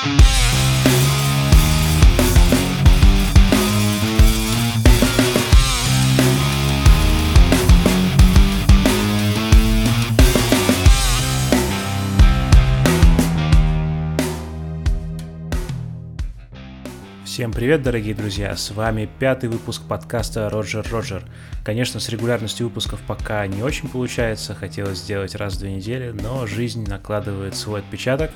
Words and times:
Всем 0.00 0.12
привет, 17.52 17.82
дорогие 17.82 18.14
друзья! 18.14 18.56
С 18.56 18.70
вами 18.70 19.06
пятый 19.18 19.50
выпуск 19.50 19.82
подкаста 19.86 20.48
Роджер 20.48 20.86
Роджер. 20.90 21.24
Конечно, 21.62 22.00
с 22.00 22.08
регулярностью 22.08 22.68
выпусков 22.68 23.02
пока 23.06 23.46
не 23.46 23.62
очень 23.62 23.90
получается, 23.90 24.54
хотелось 24.54 24.98
сделать 24.98 25.34
раз 25.34 25.56
в 25.56 25.58
две 25.58 25.72
недели, 25.72 26.10
но 26.10 26.46
жизнь 26.46 26.88
накладывает 26.88 27.54
свой 27.54 27.80
отпечаток. 27.80 28.30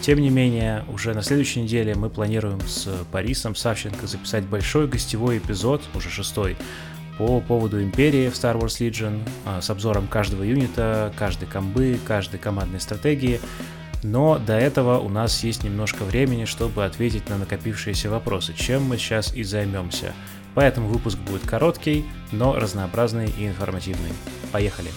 Тем 0.00 0.20
не 0.20 0.30
менее, 0.30 0.84
уже 0.88 1.12
на 1.12 1.22
следующей 1.22 1.60
неделе 1.62 1.94
мы 1.94 2.08
планируем 2.08 2.60
с 2.60 2.88
Борисом 3.12 3.54
Савченко 3.54 4.06
записать 4.06 4.44
большой 4.44 4.86
гостевой 4.86 5.38
эпизод, 5.38 5.82
уже 5.94 6.08
шестой, 6.08 6.56
по 7.18 7.40
поводу 7.40 7.82
Империи 7.82 8.30
в 8.30 8.34
Star 8.34 8.58
Wars 8.58 8.78
Legion, 8.80 9.20
а, 9.44 9.60
с 9.60 9.68
обзором 9.70 10.06
каждого 10.06 10.44
юнита, 10.44 11.12
каждой 11.18 11.46
комбы, 11.46 11.98
каждой 12.06 12.38
командной 12.38 12.80
стратегии, 12.80 13.40
но 14.02 14.38
до 14.38 14.54
этого 14.54 14.98
у 14.98 15.08
нас 15.08 15.42
есть 15.42 15.64
немножко 15.64 16.04
времени, 16.04 16.44
чтобы 16.44 16.84
ответить 16.84 17.28
на 17.28 17.36
накопившиеся 17.36 18.08
вопросы, 18.08 18.54
чем 18.54 18.84
мы 18.84 18.96
сейчас 18.96 19.34
и 19.34 19.42
займемся. 19.42 20.14
Поэтому 20.54 20.88
выпуск 20.88 21.18
будет 21.18 21.42
короткий, 21.42 22.04
но 22.32 22.54
разнообразный 22.54 23.30
и 23.38 23.46
информативный. 23.46 24.12
Поехали! 24.52 24.90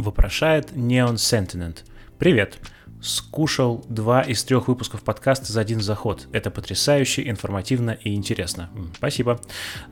Вопрошает 0.00 0.72
Neon 0.72 1.16
Sentinent. 1.16 1.84
Привет! 2.18 2.58
скушал 3.02 3.84
два 3.88 4.20
из 4.22 4.44
трех 4.44 4.68
выпусков 4.68 5.02
подкаста 5.02 5.52
за 5.52 5.60
один 5.60 5.80
заход. 5.80 6.26
Это 6.32 6.50
потрясающе, 6.50 7.28
информативно 7.28 7.90
и 7.92 8.14
интересно. 8.14 8.70
Спасибо. 8.96 9.40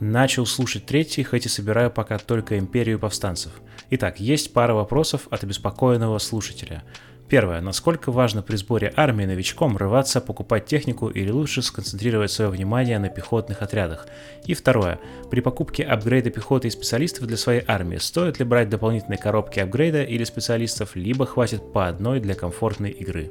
Начал 0.01 0.45
слушать 0.47 0.85
третий, 0.87 1.25
хоть 1.25 1.47
и 1.47 1.49
собираю 1.49 1.91
пока 1.91 2.19
только 2.19 2.59
«Империю 2.59 2.99
повстанцев». 2.99 3.53
Итак, 3.91 4.21
есть 4.21 4.53
пара 4.53 4.75
вопросов 4.75 5.27
от 5.31 5.43
обеспокоенного 5.43 6.19
слушателя. 6.19 6.85
Первое. 7.29 7.61
Насколько 7.61 8.11
важно 8.11 8.43
при 8.43 8.57
сборе 8.57 8.93
армии 8.97 9.27
новичком 9.27 9.77
рываться, 9.77 10.23
покупать 10.23 10.65
технику 10.65 11.09
или 11.09 11.31
лучше 11.31 11.61
сконцентрировать 11.61 12.31
свое 12.31 12.51
внимание 12.51 12.99
на 12.99 13.11
пехотных 13.11 13.61
отрядах? 13.61 14.07
И 14.47 14.55
второе. 14.55 14.99
При 15.31 15.41
покупке 15.41 15.83
апгрейда 15.83 16.31
пехоты 16.31 16.69
и 16.69 16.71
специалистов 16.71 17.27
для 17.27 17.37
своей 17.37 17.63
армии 17.67 17.99
стоит 17.99 18.39
ли 18.39 18.47
брать 18.47 18.71
дополнительные 18.71 19.19
коробки 19.19 19.61
апгрейда 19.61 20.05
или 20.05 20.25
специалистов, 20.25 20.97
либо 20.97 21.27
хватит 21.27 21.73
по 21.73 21.87
одной 21.87 22.21
для 22.21 22.35
комфортной 22.35 22.91
игры? 22.91 23.31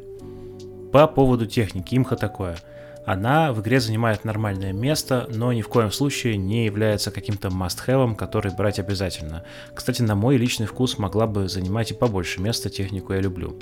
По 0.91 1.07
поводу 1.07 1.47
техники, 1.47 1.95
имха 1.95 2.15
такое– 2.15 2.57
она 3.07 3.53
в 3.53 3.61
игре 3.61 3.79
занимает 3.79 4.25
нормальное 4.25 4.73
место, 4.73 5.29
но 5.33 5.53
ни 5.53 5.61
в 5.61 5.69
коем 5.69 5.91
случае 5.91 6.35
не 6.35 6.65
является 6.65 7.09
каким-то 7.09 7.47
must-have, 7.47 8.17
который 8.17 8.53
брать 8.53 8.79
обязательно. 8.79 9.45
Кстати, 9.73 10.01
на 10.01 10.13
мой 10.13 10.35
личный 10.35 10.65
вкус 10.65 10.97
могла 10.97 11.25
бы 11.25 11.47
занимать 11.47 11.91
и 11.91 11.93
побольше 11.93 12.41
места, 12.41 12.69
технику 12.69 13.13
я 13.13 13.21
люблю. 13.21 13.57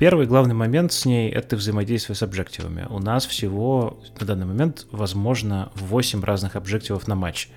Первый 0.00 0.26
главный 0.26 0.54
момент 0.54 0.92
с 0.92 1.04
ней— 1.04 1.30
это 1.30 1.54
взаимодействие 1.54 2.16
с 2.16 2.24
объективами. 2.24 2.88
У 2.90 2.98
нас 2.98 3.26
всего 3.26 4.00
на 4.18 4.26
данный 4.26 4.46
момент 4.46 4.88
возможно 4.90 5.70
8 5.76 6.24
разных 6.24 6.56
объективов 6.56 7.06
на 7.06 7.14
матч 7.14 7.48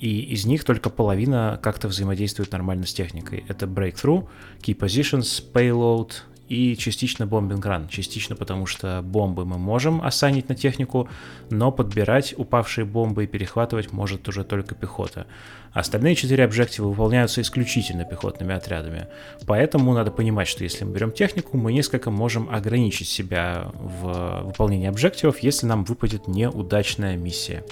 и 0.00 0.20
из 0.20 0.46
них 0.46 0.64
только 0.64 0.90
половина 0.90 1.60
как-то 1.62 1.86
взаимодействует 1.86 2.50
нормально 2.50 2.86
с 2.86 2.92
техникой. 2.92 3.44
Это 3.46 3.66
Breakthrough, 3.66 4.26
Key 4.60 4.76
Positions, 4.76 5.44
Payload, 5.52 6.10
и 6.52 6.76
частично 6.76 7.26
бомбинг 7.26 7.64
ран. 7.64 7.88
Частично 7.88 8.36
потому, 8.36 8.66
что 8.66 9.00
бомбы 9.02 9.46
мы 9.46 9.56
можем 9.58 10.02
осанить 10.02 10.50
на 10.50 10.54
технику, 10.54 11.08
но 11.50 11.72
подбирать 11.72 12.34
упавшие 12.36 12.84
бомбы 12.84 13.24
и 13.24 13.26
перехватывать 13.26 13.92
может 13.92 14.28
уже 14.28 14.44
только 14.44 14.74
пехота. 14.74 15.26
Остальные 15.72 16.16
четыре 16.16 16.44
объектива 16.44 16.88
выполняются 16.88 17.40
исключительно 17.40 18.04
пехотными 18.04 18.54
отрядами. 18.54 19.08
Поэтому 19.46 19.94
надо 19.94 20.10
понимать, 20.10 20.48
что 20.48 20.64
если 20.64 20.84
мы 20.84 20.92
берем 20.92 21.12
технику, 21.12 21.56
мы 21.56 21.72
несколько 21.72 22.10
можем 22.10 22.48
ограничить 22.50 23.08
себя 23.08 23.70
в 23.74 24.42
выполнении 24.44 24.88
объективов, 24.88 25.38
если 25.38 25.66
нам 25.66 25.84
выпадет 25.84 26.28
неудачная 26.28 27.16
миссия. 27.16 27.64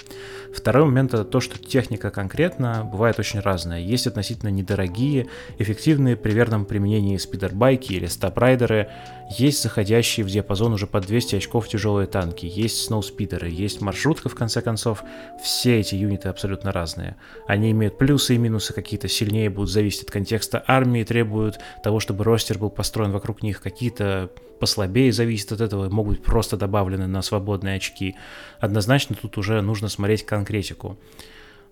Второй 0.53 0.85
момент 0.85 1.13
это 1.13 1.23
то, 1.23 1.39
что 1.39 1.57
техника 1.57 2.09
конкретно 2.09 2.83
бывает 2.83 3.19
очень 3.19 3.39
разная. 3.39 3.79
Есть 3.79 4.07
относительно 4.07 4.49
недорогие, 4.49 5.27
эффективные 5.59 6.17
при 6.17 6.31
верном 6.31 6.65
применении 6.65 7.17
спидербайки 7.17 7.93
или 7.93 8.07
стабрайдеры, 8.07 8.89
есть 9.37 9.63
заходящие 9.63 10.25
в 10.25 10.29
диапазон 10.29 10.73
уже 10.73 10.87
под 10.87 11.05
200 11.05 11.37
очков 11.37 11.67
тяжелые 11.67 12.07
танки, 12.07 12.45
есть 12.45 12.83
сноуспидеры, 12.83 13.49
есть 13.49 13.81
маршрутка 13.81 14.29
в 14.29 14.35
конце 14.35 14.61
концов. 14.61 15.03
Все 15.41 15.79
эти 15.79 15.95
юниты 15.95 16.29
абсолютно 16.29 16.71
разные. 16.71 17.15
Они 17.47 17.71
имеют 17.71 17.97
плюсы 17.97 18.35
и 18.35 18.37
минусы 18.37 18.73
какие-то, 18.73 19.07
сильнее 19.07 19.49
будут 19.49 19.71
зависеть 19.71 20.03
от 20.03 20.11
контекста 20.11 20.63
армии, 20.67 21.03
требуют 21.03 21.59
того, 21.83 21.99
чтобы 21.99 22.23
ростер 22.23 22.57
был 22.57 22.69
построен 22.69 23.11
вокруг 23.11 23.41
них, 23.41 23.61
какие-то 23.61 24.29
послабее 24.59 25.11
зависят 25.11 25.53
от 25.53 25.61
этого, 25.61 25.89
могут 25.89 26.17
быть 26.17 26.25
просто 26.25 26.57
добавлены 26.57 27.07
на 27.07 27.21
свободные 27.21 27.77
очки. 27.77 28.15
Однозначно 28.59 29.15
тут 29.19 29.37
уже 29.37 29.61
нужно 29.61 29.89
смотреть 29.89 30.25
конкретику. 30.25 30.97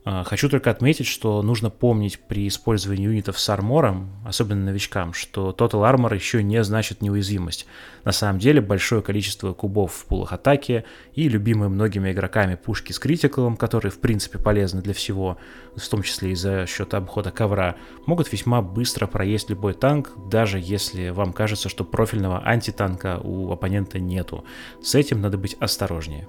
А, 0.05 0.23
хочу 0.23 0.47
только 0.47 0.71
отметить, 0.71 1.07
что 1.07 1.41
нужно 1.41 1.69
помнить 1.69 2.19
при 2.19 2.47
использовании 2.47 3.05
юнитов 3.05 3.37
с 3.37 3.49
армором, 3.49 4.09
особенно 4.25 4.65
новичкам, 4.65 5.13
что 5.13 5.51
Total 5.51 5.93
Armor 5.93 6.15
еще 6.15 6.41
не 6.41 6.63
значит 6.63 7.01
неуязвимость. 7.01 7.67
На 8.05 8.13
самом 8.13 8.39
деле 8.39 8.61
большое 8.61 9.01
количество 9.01 9.53
кубов 9.53 9.93
в 9.93 10.05
пулах 10.05 10.31
атаки 10.31 10.85
и 11.15 11.27
любимые 11.27 11.69
многими 11.69 12.13
игроками 12.13 12.55
пушки 12.55 12.93
с 12.93 12.99
критикалом, 12.99 13.57
которые 13.57 13.91
в 13.91 13.99
принципе 13.99 14.39
полезны 14.39 14.81
для 14.81 14.93
всего, 14.93 15.37
в 15.75 15.87
том 15.89 16.01
числе 16.01 16.31
и 16.31 16.35
за 16.35 16.65
счет 16.65 16.93
обхода 16.93 17.31
ковра, 17.31 17.75
могут 18.05 18.31
весьма 18.31 18.61
быстро 18.61 19.05
проесть 19.05 19.49
любой 19.49 19.73
танк, 19.73 20.11
даже 20.29 20.59
если 20.59 21.09
вам 21.09 21.33
кажется, 21.33 21.67
что 21.67 21.83
профильного 21.83 22.41
антитанка 22.47 23.19
у 23.21 23.51
оппонента 23.51 23.99
нету. 23.99 24.45
С 24.81 24.95
этим 24.95 25.19
надо 25.19 25.37
быть 25.37 25.57
осторожнее. 25.59 26.27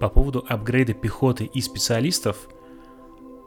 По 0.00 0.08
поводу 0.08 0.44
апгрейда 0.48 0.94
пехоты 0.94 1.44
и 1.44 1.60
специалистов, 1.60 2.48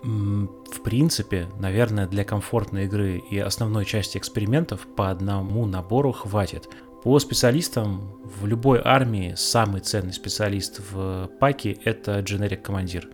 в 0.03 0.81
принципе, 0.83 1.49
наверное, 1.59 2.07
для 2.07 2.23
комфортной 2.23 2.85
игры 2.85 3.17
и 3.17 3.39
основной 3.39 3.85
части 3.85 4.17
экспериментов 4.19 4.85
по 4.95 5.09
одному 5.09 5.65
набору 5.65 6.11
хватит. 6.11 6.69
По 7.03 7.17
специалистам 7.19 8.21
в 8.23 8.45
любой 8.45 8.79
армии 8.83 9.33
самый 9.35 9.81
ценный 9.81 10.13
специалист 10.13 10.79
в 10.91 11.29
паке 11.39 11.71
это 11.83 12.19
generic 12.19 12.57
командир. 12.57 13.09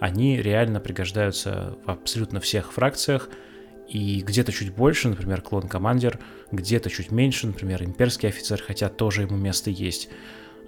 Они 0.00 0.42
реально 0.42 0.80
пригождаются 0.80 1.78
в 1.86 1.90
абсолютно 1.90 2.40
всех 2.40 2.72
фракциях, 2.72 3.28
и 3.88 4.22
где-то 4.22 4.52
чуть 4.52 4.74
больше, 4.74 5.08
например, 5.08 5.42
клон 5.42 5.68
командир, 5.68 6.18
где-то 6.50 6.90
чуть 6.90 7.12
меньше, 7.12 7.46
например, 7.46 7.84
имперский 7.84 8.28
офицер, 8.28 8.60
хотя 8.60 8.88
тоже 8.88 9.22
ему 9.22 9.36
место 9.36 9.70
есть. 9.70 10.08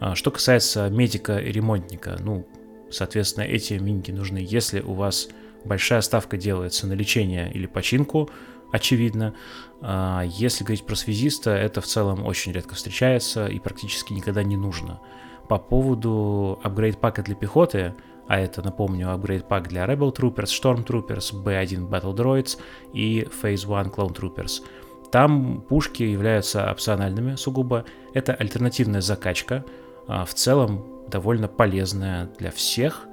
А, 0.00 0.14
что 0.14 0.30
касается 0.30 0.88
медика 0.90 1.38
и 1.38 1.52
ремонтника, 1.52 2.16
ну, 2.20 2.46
соответственно, 2.90 3.44
эти 3.44 3.74
минки 3.74 4.10
нужны, 4.10 4.44
если 4.46 4.80
у 4.80 4.94
вас 4.94 5.28
большая 5.64 6.00
ставка 6.00 6.36
делается 6.36 6.86
на 6.86 6.92
лечение 6.92 7.50
или 7.52 7.66
починку, 7.66 8.30
очевидно. 8.72 9.34
А, 9.80 10.22
если 10.22 10.64
говорить 10.64 10.84
про 10.84 10.96
связиста, 10.96 11.50
это 11.50 11.80
в 11.80 11.86
целом 11.86 12.26
очень 12.26 12.52
редко 12.52 12.74
встречается 12.74 13.46
и 13.46 13.58
практически 13.58 14.12
никогда 14.12 14.42
не 14.42 14.56
нужно. 14.56 15.00
По 15.48 15.58
поводу 15.58 16.58
апгрейд 16.62 16.98
пака 16.98 17.22
для 17.22 17.34
пехоты, 17.34 17.94
а 18.26 18.40
это, 18.40 18.62
напомню, 18.62 19.12
апгрейд 19.12 19.46
пак 19.46 19.68
для 19.68 19.84
Rebel 19.84 20.14
Troopers, 20.14 20.46
Storm 20.46 20.84
Troopers, 20.86 21.34
B1 21.34 21.88
Battle 21.88 22.14
Droids 22.14 22.58
и 22.92 23.28
Phase 23.42 23.64
1 23.64 23.92
Clone 23.92 24.16
Troopers. 24.16 24.62
Там 25.12 25.60
пушки 25.60 26.02
являются 26.02 26.70
опциональными 26.70 27.36
сугубо, 27.36 27.84
это 28.14 28.34
альтернативная 28.34 29.00
закачка, 29.00 29.64
в 30.06 30.34
целом 30.34 30.84
довольно 31.08 31.48
полезная 31.48 32.28
для 32.38 32.50
всех, 32.50 33.08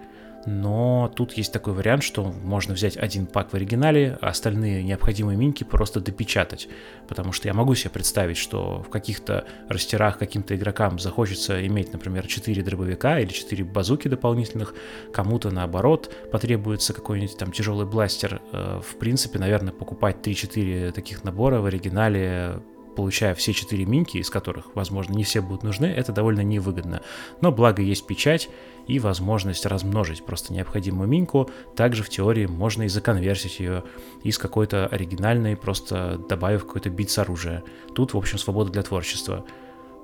но 0.46 1.12
тут 1.16 1.34
есть 1.34 1.54
такой 1.54 1.74
вариант, 1.74 2.04
что 2.04 2.24
можно 2.24 2.74
взять 2.74 2.98
один 2.98 3.28
пак 3.28 3.52
в 3.52 3.54
оригинале, 3.54 4.18
а 4.22 4.30
остальные 4.30 4.84
необходимые 4.84 5.38
минки 5.38 5.64
просто 5.64 6.00
допечатать. 6.00 6.68
Потому 7.08 7.32
что 7.32 7.48
я 7.48 7.54
могу 7.54 7.76
себе 7.76 7.92
представить, 7.92 8.38
что 8.38 8.84
в 8.84 8.90
каких-то 8.90 9.46
растерах 9.70 10.18
каким-то 10.18 10.56
игрокам 10.56 11.00
захочется 11.00 11.66
иметь, 11.68 11.94
например, 11.94 12.28
4 12.28 12.64
дробовика 12.64 13.20
или 13.20 13.30
4 13.30 13.64
базуки 13.64 14.08
дополнительных, 14.08 14.74
кому-то 15.14 15.52
наоборот 15.52 16.14
потребуется 16.32 16.94
какой-нибудь 16.94 17.38
там 17.38 17.52
тяжелый 17.52 17.86
бластер. 17.86 18.42
Э, 18.52 18.82
в 18.84 18.96
принципе, 18.98 19.38
наверное, 19.38 19.74
покупать 19.74 20.18
3-4 20.24 20.92
таких 20.92 21.24
набора 21.24 21.60
в 21.60 21.66
оригинале 21.66 22.62
получая 22.96 23.36
все 23.36 23.54
четыре 23.54 23.86
минки, 23.86 24.18
из 24.18 24.30
которых, 24.30 24.76
возможно, 24.76 25.14
не 25.14 25.24
все 25.24 25.42
будут 25.42 25.64
нужны, 25.64 25.86
это 25.86 26.12
довольно 26.12 26.42
невыгодно. 26.42 27.02
Но 27.42 27.52
благо 27.52 27.82
есть 27.82 28.06
печать 28.08 28.50
и 28.88 29.00
возможность 29.00 29.66
размножить 29.66 30.26
просто 30.26 30.54
необходимую 30.54 31.08
минку. 31.08 31.50
Также 31.76 32.04
в 32.04 32.10
теории 32.10 32.46
можно 32.46 32.84
и 32.84 32.88
законверсить 32.88 33.60
ее 33.60 33.84
из 34.24 34.38
какой-то 34.38 34.88
оригинальной, 34.88 35.56
просто 35.56 36.20
добавив 36.30 36.66
какой-то 36.66 36.90
бит 36.90 37.10
с 37.10 37.18
оружия. 37.20 37.64
Тут, 37.96 38.14
в 38.14 38.18
общем, 38.18 38.38
свобода 38.38 38.72
для 38.72 38.84
творчества. 38.84 39.46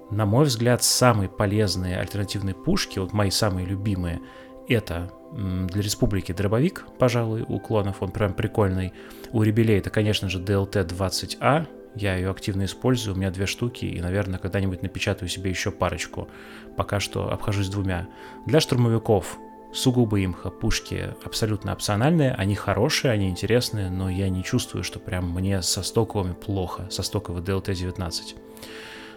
На 0.09 0.25
мой 0.25 0.45
взгляд, 0.45 0.83
самые 0.83 1.27
полезные 1.27 1.99
альтернативные 1.99 2.55
пушки, 2.55 2.99
вот 2.99 3.11
мои 3.11 3.29
самые 3.29 3.65
любимые, 3.65 4.21
это 4.69 5.11
для 5.33 5.81
республики 5.81 6.31
дробовик, 6.31 6.85
пожалуй, 6.97 7.43
у 7.47 7.59
клонов, 7.59 8.01
он 8.01 8.11
прям 8.11 8.33
прикольный. 8.33 8.93
У 9.31 9.43
ребелей 9.43 9.77
это, 9.79 9.89
конечно 9.89 10.29
же, 10.29 10.41
DLT-20A, 10.41 11.67
я 11.97 12.15
ее 12.15 12.29
активно 12.29 12.65
использую, 12.65 13.15
у 13.15 13.17
меня 13.17 13.31
две 13.31 13.45
штуки, 13.45 13.85
и, 13.85 13.99
наверное, 14.01 14.39
когда-нибудь 14.39 14.81
напечатаю 14.81 15.29
себе 15.29 15.49
еще 15.49 15.71
парочку. 15.71 16.27
Пока 16.75 16.99
что 16.99 17.31
обхожусь 17.31 17.69
двумя. 17.69 18.07
Для 18.45 18.59
штурмовиков 18.59 19.37
сугубо 19.73 20.23
имха 20.23 20.49
пушки 20.49 21.13
абсолютно 21.23 21.73
опциональные, 21.73 22.33
они 22.33 22.55
хорошие, 22.55 23.11
они 23.11 23.29
интересные, 23.29 23.89
но 23.89 24.09
я 24.09 24.29
не 24.29 24.43
чувствую, 24.43 24.83
что 24.83 24.99
прям 24.99 25.31
мне 25.31 25.61
со 25.61 25.83
стоковыми 25.83 26.33
плохо, 26.33 26.87
со 26.89 27.03
стоковой 27.03 27.41
DLT-19. 27.41 28.35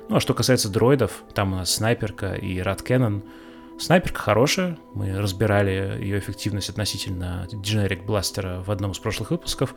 Ну 0.09 0.17
а 0.17 0.21
что 0.21 0.35
касается 0.35 0.69
дроидов, 0.69 1.23
там 1.35 1.53
у 1.53 1.57
нас 1.57 1.73
снайперка 1.73 2.35
и 2.35 2.59
Rad 2.59 2.85
Cannon. 2.85 3.23
Снайперка 3.79 4.21
хорошая, 4.21 4.77
мы 4.93 5.17
разбирали 5.19 5.99
ее 6.03 6.19
эффективность 6.19 6.69
относительно 6.69 7.47
Generic 7.53 8.05
бластера 8.05 8.61
в 8.61 8.71
одном 8.71 8.91
из 8.91 8.99
прошлых 8.99 9.31
выпусков, 9.31 9.75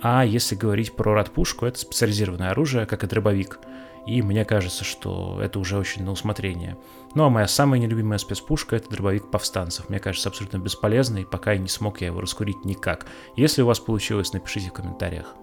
а 0.00 0.24
если 0.24 0.54
говорить 0.54 0.94
про 0.94 1.14
радпушку, 1.14 1.66
это 1.66 1.78
специализированное 1.78 2.50
оружие, 2.50 2.86
как 2.86 3.04
и 3.04 3.06
дробовик. 3.06 3.58
И 4.06 4.22
мне 4.22 4.44
кажется, 4.44 4.84
что 4.84 5.40
это 5.42 5.58
уже 5.58 5.76
очень 5.76 6.04
на 6.04 6.12
усмотрение. 6.12 6.76
Ну 7.14 7.24
а 7.24 7.30
моя 7.30 7.48
самая 7.48 7.80
нелюбимая 7.80 8.18
спецпушка 8.18 8.76
это 8.76 8.88
дробовик 8.88 9.30
повстанцев. 9.30 9.88
Мне 9.88 9.98
кажется, 9.98 10.28
абсолютно 10.28 10.58
бесполезный, 10.58 11.26
пока 11.26 11.52
я 11.52 11.58
не 11.58 11.68
смог 11.68 12.00
я 12.00 12.08
его 12.08 12.20
раскурить 12.20 12.64
никак. 12.64 13.06
Если 13.36 13.62
у 13.62 13.66
вас 13.66 13.80
получилось, 13.80 14.32
напишите 14.32 14.70
в 14.70 14.74
комментариях. 14.74 15.34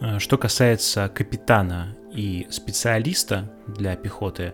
А, 0.00 0.18
что 0.18 0.36
касается 0.36 1.08
капитана 1.08 1.96
и 2.12 2.46
специалиста 2.50 3.50
для 3.66 3.96
пехоты, 3.96 4.52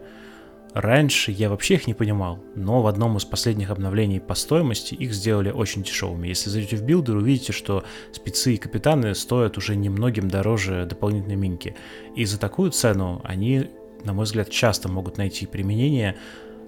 Раньше 0.75 1.33
я 1.33 1.51
вообще 1.51 1.75
их 1.75 1.87
не 1.87 1.93
понимал, 1.93 2.39
но 2.55 2.81
в 2.81 2.87
одном 2.87 3.19
из 3.19 3.25
последних 3.27 3.71
обновлений 3.71 4.21
по 4.21 4.35
стоимости 4.35 4.95
их 4.95 5.13
сделали 5.13 5.51
очень 5.51 5.83
дешевыми. 5.83 6.29
Если 6.29 6.49
зайдете 6.49 6.77
в 6.77 6.83
билдер, 6.83 7.17
увидите, 7.17 7.53
что 7.53 7.85
спецы 8.13 8.55
и 8.55 8.57
капитаны 8.57 9.15
стоят 9.15 9.59
уже 9.59 9.77
немногим 9.77 10.29
дороже 10.29 10.87
дополнительной 10.89 11.37
минки. 11.37 11.77
И 12.17 12.25
за 12.25 12.41
такую 12.41 12.71
цену 12.71 13.21
они, 13.23 13.69
на 14.05 14.15
мой 14.15 14.25
взгляд, 14.25 14.49
часто 14.49 14.89
могут 14.89 15.19
найти 15.19 15.45
применение. 15.47 16.17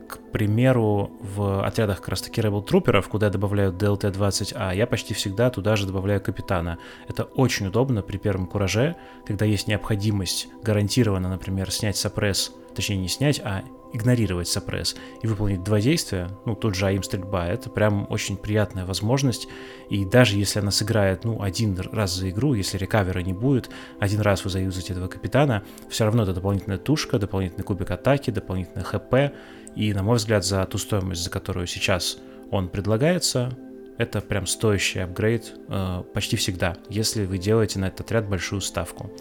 К 0.06 0.18
примеру, 0.32 1.10
в 1.22 1.64
отрядах 1.64 2.00
как 2.00 2.10
раз 2.10 2.20
таки 2.20 2.42
Rebel 2.42 2.62
Trooper 2.62 2.94
ов, 2.94 3.08
куда 3.08 3.30
добавляют 3.30 3.82
DLT-20A, 3.82 4.76
я 4.76 4.86
почти 4.86 5.14
всегда 5.14 5.48
туда 5.48 5.76
же 5.76 5.86
добавляю 5.86 6.20
капитана. 6.20 6.76
Это 7.08 7.24
очень 7.24 7.68
удобно 7.68 8.02
при 8.02 8.18
первом 8.18 8.46
кураже, 8.46 8.96
когда 9.26 9.46
есть 9.46 9.66
необходимость 9.66 10.48
гарантированно, 10.62 11.30
например, 11.30 11.70
снять 11.70 11.96
сопресс, 11.96 12.52
точнее 12.74 12.98
не 12.98 13.08
снять, 13.08 13.40
а 13.42 13.64
игнорировать 13.94 14.48
сопресс 14.48 14.96
и 15.22 15.26
выполнить 15.26 15.62
два 15.62 15.80
действия, 15.80 16.28
ну, 16.44 16.54
тот 16.54 16.74
же 16.74 16.86
АИМ 16.86 17.02
стрельба, 17.02 17.46
это 17.46 17.70
прям 17.70 18.06
очень 18.10 18.36
приятная 18.36 18.84
возможность, 18.84 19.48
и 19.88 20.04
даже 20.04 20.36
если 20.36 20.58
она 20.58 20.72
сыграет, 20.72 21.24
ну, 21.24 21.40
один 21.40 21.78
раз 21.78 22.14
за 22.14 22.28
игру, 22.30 22.54
если 22.54 22.76
рекавера 22.76 23.20
не 23.20 23.32
будет, 23.32 23.70
один 24.00 24.20
раз 24.20 24.44
вы 24.44 24.50
заюзаете 24.50 24.92
этого 24.92 25.08
капитана, 25.08 25.62
все 25.88 26.04
равно 26.04 26.24
это 26.24 26.34
дополнительная 26.34 26.78
тушка, 26.78 27.18
дополнительный 27.18 27.64
кубик 27.64 27.90
атаки, 27.92 28.30
дополнительный 28.30 28.84
ХП, 28.84 29.34
и, 29.76 29.94
на 29.94 30.02
мой 30.02 30.16
взгляд, 30.16 30.44
за 30.44 30.64
ту 30.66 30.78
стоимость, 30.78 31.22
за 31.22 31.30
которую 31.30 31.66
сейчас 31.66 32.18
он 32.50 32.68
предлагается, 32.68 33.56
это 33.96 34.20
прям 34.20 34.46
стоящий 34.46 34.98
апгрейд 35.00 35.54
э, 35.68 36.02
почти 36.12 36.36
всегда, 36.36 36.76
если 36.88 37.26
вы 37.26 37.38
делаете 37.38 37.78
на 37.78 37.86
этот 37.86 38.00
отряд 38.02 38.28
большую 38.28 38.60
ставку. 38.60 39.12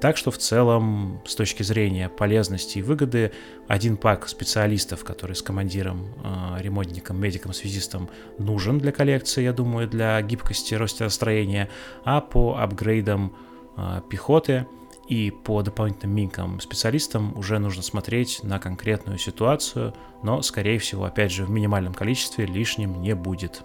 Так 0.00 0.16
что 0.16 0.30
в 0.30 0.38
целом, 0.38 1.20
с 1.26 1.34
точки 1.34 1.64
зрения 1.64 2.08
полезности 2.08 2.78
и 2.78 2.82
выгоды, 2.82 3.32
один 3.66 3.96
пак 3.96 4.28
специалистов, 4.28 5.02
который 5.04 5.34
с 5.34 5.42
командиром, 5.42 6.06
э, 6.22 6.62
ремонтником, 6.62 7.20
медиком, 7.20 7.52
связистом 7.52 8.08
нужен 8.38 8.78
для 8.78 8.92
коллекции, 8.92 9.42
я 9.42 9.52
думаю, 9.52 9.88
для 9.88 10.20
гибкости 10.22 10.74
роста 10.74 11.08
строения, 11.08 11.68
а 12.04 12.20
по 12.20 12.58
апгрейдам 12.58 13.34
э, 13.76 14.00
пехоты 14.08 14.66
и 15.08 15.32
по 15.32 15.62
дополнительным 15.62 16.14
минкам 16.14 16.60
специалистам 16.60 17.36
уже 17.36 17.58
нужно 17.58 17.82
смотреть 17.82 18.44
на 18.44 18.60
конкретную 18.60 19.18
ситуацию, 19.18 19.94
но, 20.22 20.42
скорее 20.42 20.78
всего, 20.78 21.04
опять 21.04 21.32
же, 21.32 21.44
в 21.44 21.50
минимальном 21.50 21.94
количестве 21.94 22.46
лишним 22.46 23.00
не 23.02 23.14
будет. 23.16 23.64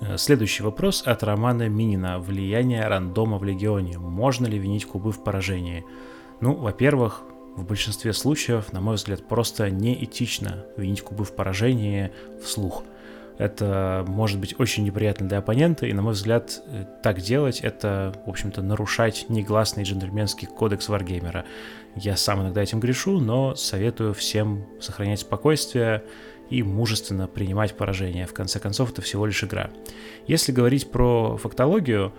Э, 0.00 0.16
следующий 0.18 0.62
вопрос 0.62 1.02
от 1.06 1.22
Романа 1.22 1.68
Минина. 1.68 2.18
Влияние 2.18 2.86
рандома 2.86 3.38
в 3.38 3.44
Легионе. 3.44 3.98
Можно 3.98 4.46
ли 4.46 4.58
винить 4.58 4.84
кубы 4.84 5.12
в 5.12 5.22
поражении? 5.22 5.84
Ну, 6.40 6.54
во-первых, 6.54 7.22
в 7.56 7.64
большинстве 7.64 8.12
случаев, 8.12 8.72
на 8.72 8.80
мой 8.80 8.96
взгляд, 8.96 9.26
просто 9.26 9.70
неэтично 9.70 10.66
винить 10.76 11.00
кубы 11.00 11.24
в 11.24 11.34
поражении 11.34 12.12
вслух. 12.42 12.84
Это 13.38 14.04
может 14.06 14.40
быть 14.40 14.58
очень 14.58 14.84
неприятно 14.84 15.28
для 15.28 15.38
оппонента, 15.38 15.86
и, 15.86 15.92
на 15.92 16.02
мой 16.02 16.12
взгляд, 16.12 16.62
э, 16.66 16.84
так 17.02 17.20
делать— 17.20 17.60
это, 17.62 18.14
в 18.26 18.30
общем-то, 18.30 18.62
нарушать 18.62 19.26
негласный 19.28 19.84
джентльменский 19.84 20.46
кодекс 20.46 20.88
варгеймера. 20.88 21.44
Я 21.94 22.16
сам 22.16 22.42
иногда 22.42 22.62
этим 22.62 22.80
грешу, 22.80 23.20
но 23.20 23.54
советую 23.54 24.12
всем 24.12 24.66
сохранять 24.80 25.20
спокойствие, 25.20 26.02
и 26.50 26.62
мужественно 26.62 27.26
принимать 27.26 27.76
поражение. 27.76 28.26
В 28.26 28.34
конце 28.34 28.58
концов, 28.60 28.92
это 28.92 29.02
всего 29.02 29.26
лишь 29.26 29.42
игра. 29.42 29.70
Если 30.26 30.52
говорить 30.52 30.90
про 30.90 31.36
фактологию, 31.36 32.12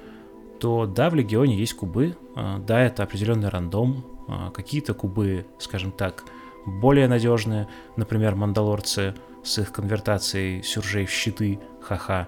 то 0.60 0.86
да, 0.86 1.10
в 1.10 1.16
Легионе 1.16 1.58
есть 1.58 1.74
кубы, 1.74 2.18
а, 2.36 2.60
да, 2.60 2.82
это 2.82 3.04
определенный 3.04 3.50
рандом, 3.50 4.06
а, 4.28 4.52
какие-то 4.52 4.94
кубы, 4.94 5.46
скажем 5.60 5.92
так, 5.92 6.24
более 6.66 7.08
надежные, 7.08 7.68
например, 7.96 8.36
мандалорцы 8.36 9.16
с 9.44 9.60
их 9.60 9.72
конвертацией 9.72 10.64
сюржей 10.64 11.06
в 11.06 11.12
щиты, 11.12 11.60
ха-ха, 11.82 12.28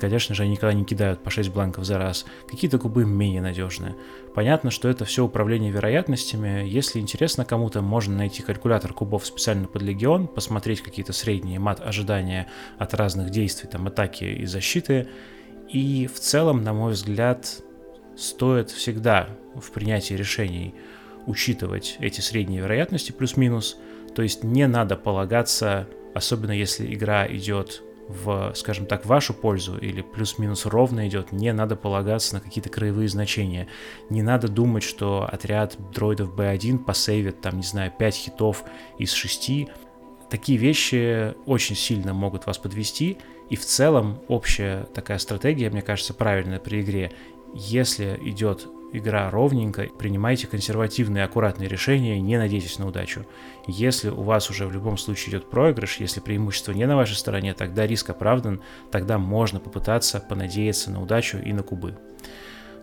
Конечно 0.00 0.34
же, 0.34 0.42
они 0.42 0.52
никогда 0.52 0.72
не 0.74 0.84
кидают 0.84 1.22
по 1.22 1.30
6 1.30 1.50
бланков 1.50 1.84
за 1.84 1.98
раз. 1.98 2.24
Какие-то 2.48 2.78
кубы 2.78 3.04
менее 3.04 3.42
надежные. 3.42 3.96
Понятно, 4.34 4.70
что 4.70 4.88
это 4.88 5.04
все 5.04 5.24
управление 5.24 5.72
вероятностями. 5.72 6.64
Если 6.66 7.00
интересно 7.00 7.44
кому-то, 7.44 7.82
можно 7.82 8.16
найти 8.16 8.42
калькулятор 8.42 8.92
кубов 8.92 9.26
специально 9.26 9.66
под 9.66 9.82
легион, 9.82 10.28
посмотреть 10.28 10.82
какие-то 10.82 11.12
средние 11.12 11.58
мат 11.58 11.80
ожидания 11.80 12.48
от 12.78 12.94
разных 12.94 13.30
действий, 13.30 13.68
там, 13.68 13.86
атаки 13.86 14.24
и 14.24 14.46
защиты. 14.46 15.08
И 15.68 16.08
в 16.12 16.20
целом, 16.20 16.62
на 16.62 16.72
мой 16.72 16.92
взгляд, 16.92 17.62
стоит 18.16 18.70
всегда 18.70 19.30
в 19.54 19.70
принятии 19.72 20.14
решений 20.14 20.74
учитывать 21.26 21.96
эти 21.98 22.20
средние 22.20 22.60
вероятности 22.60 23.12
плюс-минус. 23.12 23.76
То 24.14 24.22
есть 24.22 24.44
не 24.44 24.66
надо 24.66 24.96
полагаться, 24.96 25.88
особенно 26.14 26.52
если 26.52 26.92
игра 26.92 27.26
идет 27.26 27.82
в, 28.08 28.52
скажем 28.54 28.86
так, 28.86 29.06
вашу 29.06 29.34
пользу 29.34 29.78
или 29.78 30.02
плюс-минус 30.02 30.66
ровно 30.66 31.08
идет, 31.08 31.32
не 31.32 31.52
надо 31.52 31.76
полагаться 31.76 32.34
на 32.34 32.40
какие-то 32.40 32.68
краевые 32.68 33.08
значения. 33.08 33.68
Не 34.10 34.22
надо 34.22 34.48
думать, 34.48 34.82
что 34.82 35.28
отряд 35.30 35.76
дроидов 35.92 36.34
B1 36.34 36.78
посейвит, 36.78 37.40
там, 37.40 37.56
не 37.56 37.62
знаю, 37.62 37.92
5 37.96 38.14
хитов 38.14 38.64
из 38.98 39.12
6. 39.12 39.68
Такие 40.30 40.58
вещи 40.58 41.34
очень 41.46 41.76
сильно 41.76 42.12
могут 42.14 42.46
вас 42.46 42.58
подвести, 42.58 43.18
и 43.50 43.56
в 43.56 43.64
целом 43.64 44.18
общая 44.28 44.84
такая 44.94 45.18
стратегия, 45.18 45.70
мне 45.70 45.82
кажется, 45.82 46.14
правильная 46.14 46.58
при 46.58 46.80
игре. 46.80 47.12
Если 47.54 48.18
идет 48.24 48.66
игра 48.92 49.30
ровненько, 49.30 49.88
принимайте 49.98 50.46
консервативные, 50.46 51.24
аккуратные 51.24 51.68
решения, 51.68 52.20
не 52.20 52.36
надейтесь 52.36 52.78
на 52.78 52.86
удачу. 52.86 53.26
Если 53.66 54.10
у 54.10 54.22
вас 54.22 54.50
уже 54.50 54.66
в 54.66 54.72
любом 54.72 54.98
случае 54.98 55.30
идет 55.30 55.50
проигрыш, 55.50 55.98
если 55.98 56.20
преимущество 56.20 56.72
не 56.72 56.86
на 56.86 56.96
вашей 56.96 57.16
стороне, 57.16 57.54
тогда 57.54 57.86
риск 57.86 58.10
оправдан, 58.10 58.62
тогда 58.90 59.18
можно 59.18 59.60
попытаться 59.60 60.20
понадеяться 60.20 60.90
на 60.90 61.02
удачу 61.02 61.38
и 61.38 61.52
на 61.52 61.62
кубы. 61.62 61.98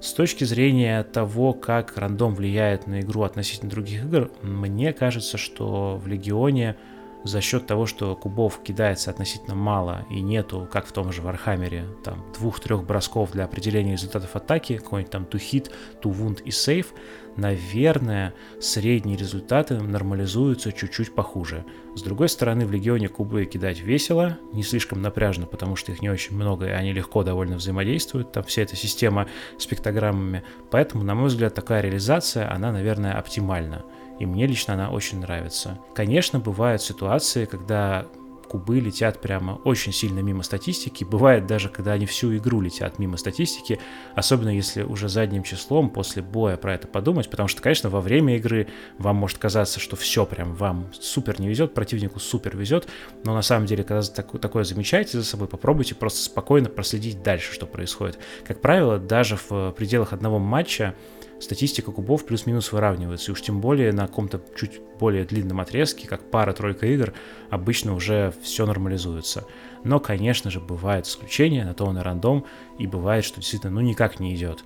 С 0.01 0.13
точки 0.13 0.45
зрения 0.45 1.03
того, 1.03 1.53
как 1.53 1.97
рандом 1.97 2.33
влияет 2.33 2.87
на 2.87 3.01
игру 3.01 3.23
относительно 3.23 3.69
других 3.69 4.05
игр, 4.05 4.31
мне 4.41 4.93
кажется, 4.93 5.37
что 5.37 5.97
в 5.97 6.07
Легионе 6.07 6.77
за 7.23 7.41
счет 7.41 7.67
того, 7.67 7.85
что 7.85 8.15
кубов 8.15 8.61
кидается 8.63 9.09
относительно 9.09 9.55
мало 9.55 10.05
и 10.09 10.21
нету, 10.21 10.67
как 10.71 10.85
в 10.85 10.91
том 10.91 11.11
же 11.11 11.21
Warhammer 11.21 11.74
е, 11.74 11.85
там 12.03 12.23
двух-трех 12.37 12.85
бросков 12.85 13.31
для 13.31 13.45
определения 13.45 13.93
результатов 13.93 14.35
атаки, 14.35 14.77
какой-нибудь 14.77 15.11
там 15.11 15.23
to 15.23 15.39
hit, 15.39 15.71
to 16.01 16.11
wound 16.11 16.41
и 16.43 16.49
save, 16.49 16.87
наверное, 17.35 18.33
средние 18.59 19.17
результаты 19.17 19.79
нормализуются 19.79 20.71
чуть-чуть 20.71 21.13
похуже. 21.15 21.65
С 21.95 22.01
другой 22.01 22.29
стороны, 22.29 22.65
в 22.65 22.71
Легионе 22.71 23.09
кубы 23.09 23.45
кидать 23.45 23.79
весело, 23.79 24.37
не 24.53 24.63
слишком 24.63 25.01
напряжно, 25.01 25.45
потому 25.45 25.75
что 25.75 25.91
их 25.91 26.01
не 26.01 26.09
очень 26.09 26.35
много, 26.35 26.67
и 26.67 26.71
они 26.71 26.93
легко 26.93 27.23
довольно 27.23 27.57
взаимодействуют, 27.57 28.31
там 28.31 28.43
вся 28.43 28.61
эта 28.61 28.75
система 28.75 29.27
с 29.57 29.65
пиктограммами. 29.65 30.43
Поэтому, 30.71 31.03
на 31.03 31.15
мой 31.15 31.27
взгляд, 31.27 31.53
такая 31.53 31.81
реализация, 31.81 32.51
она, 32.51 32.71
наверное, 32.71 33.17
оптимальна. 33.17 33.83
И 34.19 34.25
мне 34.25 34.45
лично 34.47 34.73
она 34.73 34.89
очень 34.89 35.19
нравится. 35.19 35.79
Конечно, 35.95 36.39
бывают 36.39 36.81
ситуации, 36.81 37.45
когда 37.45 38.05
кубы 38.49 38.79
летят 38.79 39.21
прямо 39.21 39.61
очень 39.63 39.93
сильно 39.93 40.19
мимо 40.19 40.43
статистики. 40.43 41.03
Бывает 41.03 41.45
даже, 41.45 41.69
когда 41.69 41.93
они 41.93 42.05
всю 42.05 42.35
игру 42.35 42.59
летят 42.61 42.99
мимо 42.99 43.15
статистики, 43.15 43.79
особенно 44.15 44.49
если 44.49 44.81
уже 44.81 45.07
задним 45.07 45.43
числом 45.43 45.89
после 45.89 46.21
боя 46.21 46.57
про 46.57 46.73
это 46.73 46.87
подумать, 46.87 47.29
потому 47.29 47.47
что, 47.47 47.61
конечно, 47.61 47.89
во 47.89 48.01
время 48.01 48.35
игры 48.37 48.67
вам 48.97 49.17
может 49.17 49.37
казаться, 49.37 49.79
что 49.79 49.95
все 49.95 50.25
прям 50.25 50.55
вам 50.55 50.87
супер 50.99 51.39
не 51.39 51.47
везет, 51.47 51.73
противнику 51.73 52.19
супер 52.19 52.57
везет, 52.57 52.87
но 53.23 53.35
на 53.35 53.43
самом 53.43 53.67
деле, 53.67 53.83
когда 53.83 54.01
такое 54.01 54.63
замечаете 54.63 55.19
за 55.19 55.23
собой, 55.23 55.47
попробуйте 55.47 55.93
просто 55.93 56.23
спокойно 56.23 56.69
проследить 56.69 57.21
дальше, 57.21 57.53
что 57.53 57.67
происходит. 57.67 58.17
Как 58.47 58.61
правило, 58.61 58.97
даже 58.97 59.37
в 59.49 59.71
пределах 59.73 60.11
одного 60.11 60.39
матча 60.39 60.95
статистика 61.39 61.91
кубов 61.91 62.25
плюс-минус 62.25 62.71
выравнивается. 62.71 63.31
И 63.31 63.33
уж 63.33 63.41
тем 63.41 63.61
более 63.61 63.91
на 63.91 64.07
каком-то 64.07 64.41
чуть 64.55 64.81
более 64.99 65.25
длинном 65.25 65.59
отрезке, 65.59 66.07
как 66.07 66.29
пара-тройка 66.29 66.87
игр, 66.87 67.13
обычно 67.49 67.93
уже 67.93 68.33
все 68.41 68.65
нормализуется. 68.65 69.45
Но, 69.83 69.99
конечно 69.99 70.51
же, 70.51 70.59
бывают 70.59 71.07
исключения, 71.07 71.65
на 71.65 71.73
то 71.73 71.85
он 71.85 71.97
и 71.97 72.01
рандом, 72.01 72.45
и 72.77 72.87
бывает, 72.87 73.23
что 73.23 73.39
действительно 73.39 73.73
ну 73.73 73.81
никак 73.81 74.19
не 74.19 74.35
идет. 74.35 74.63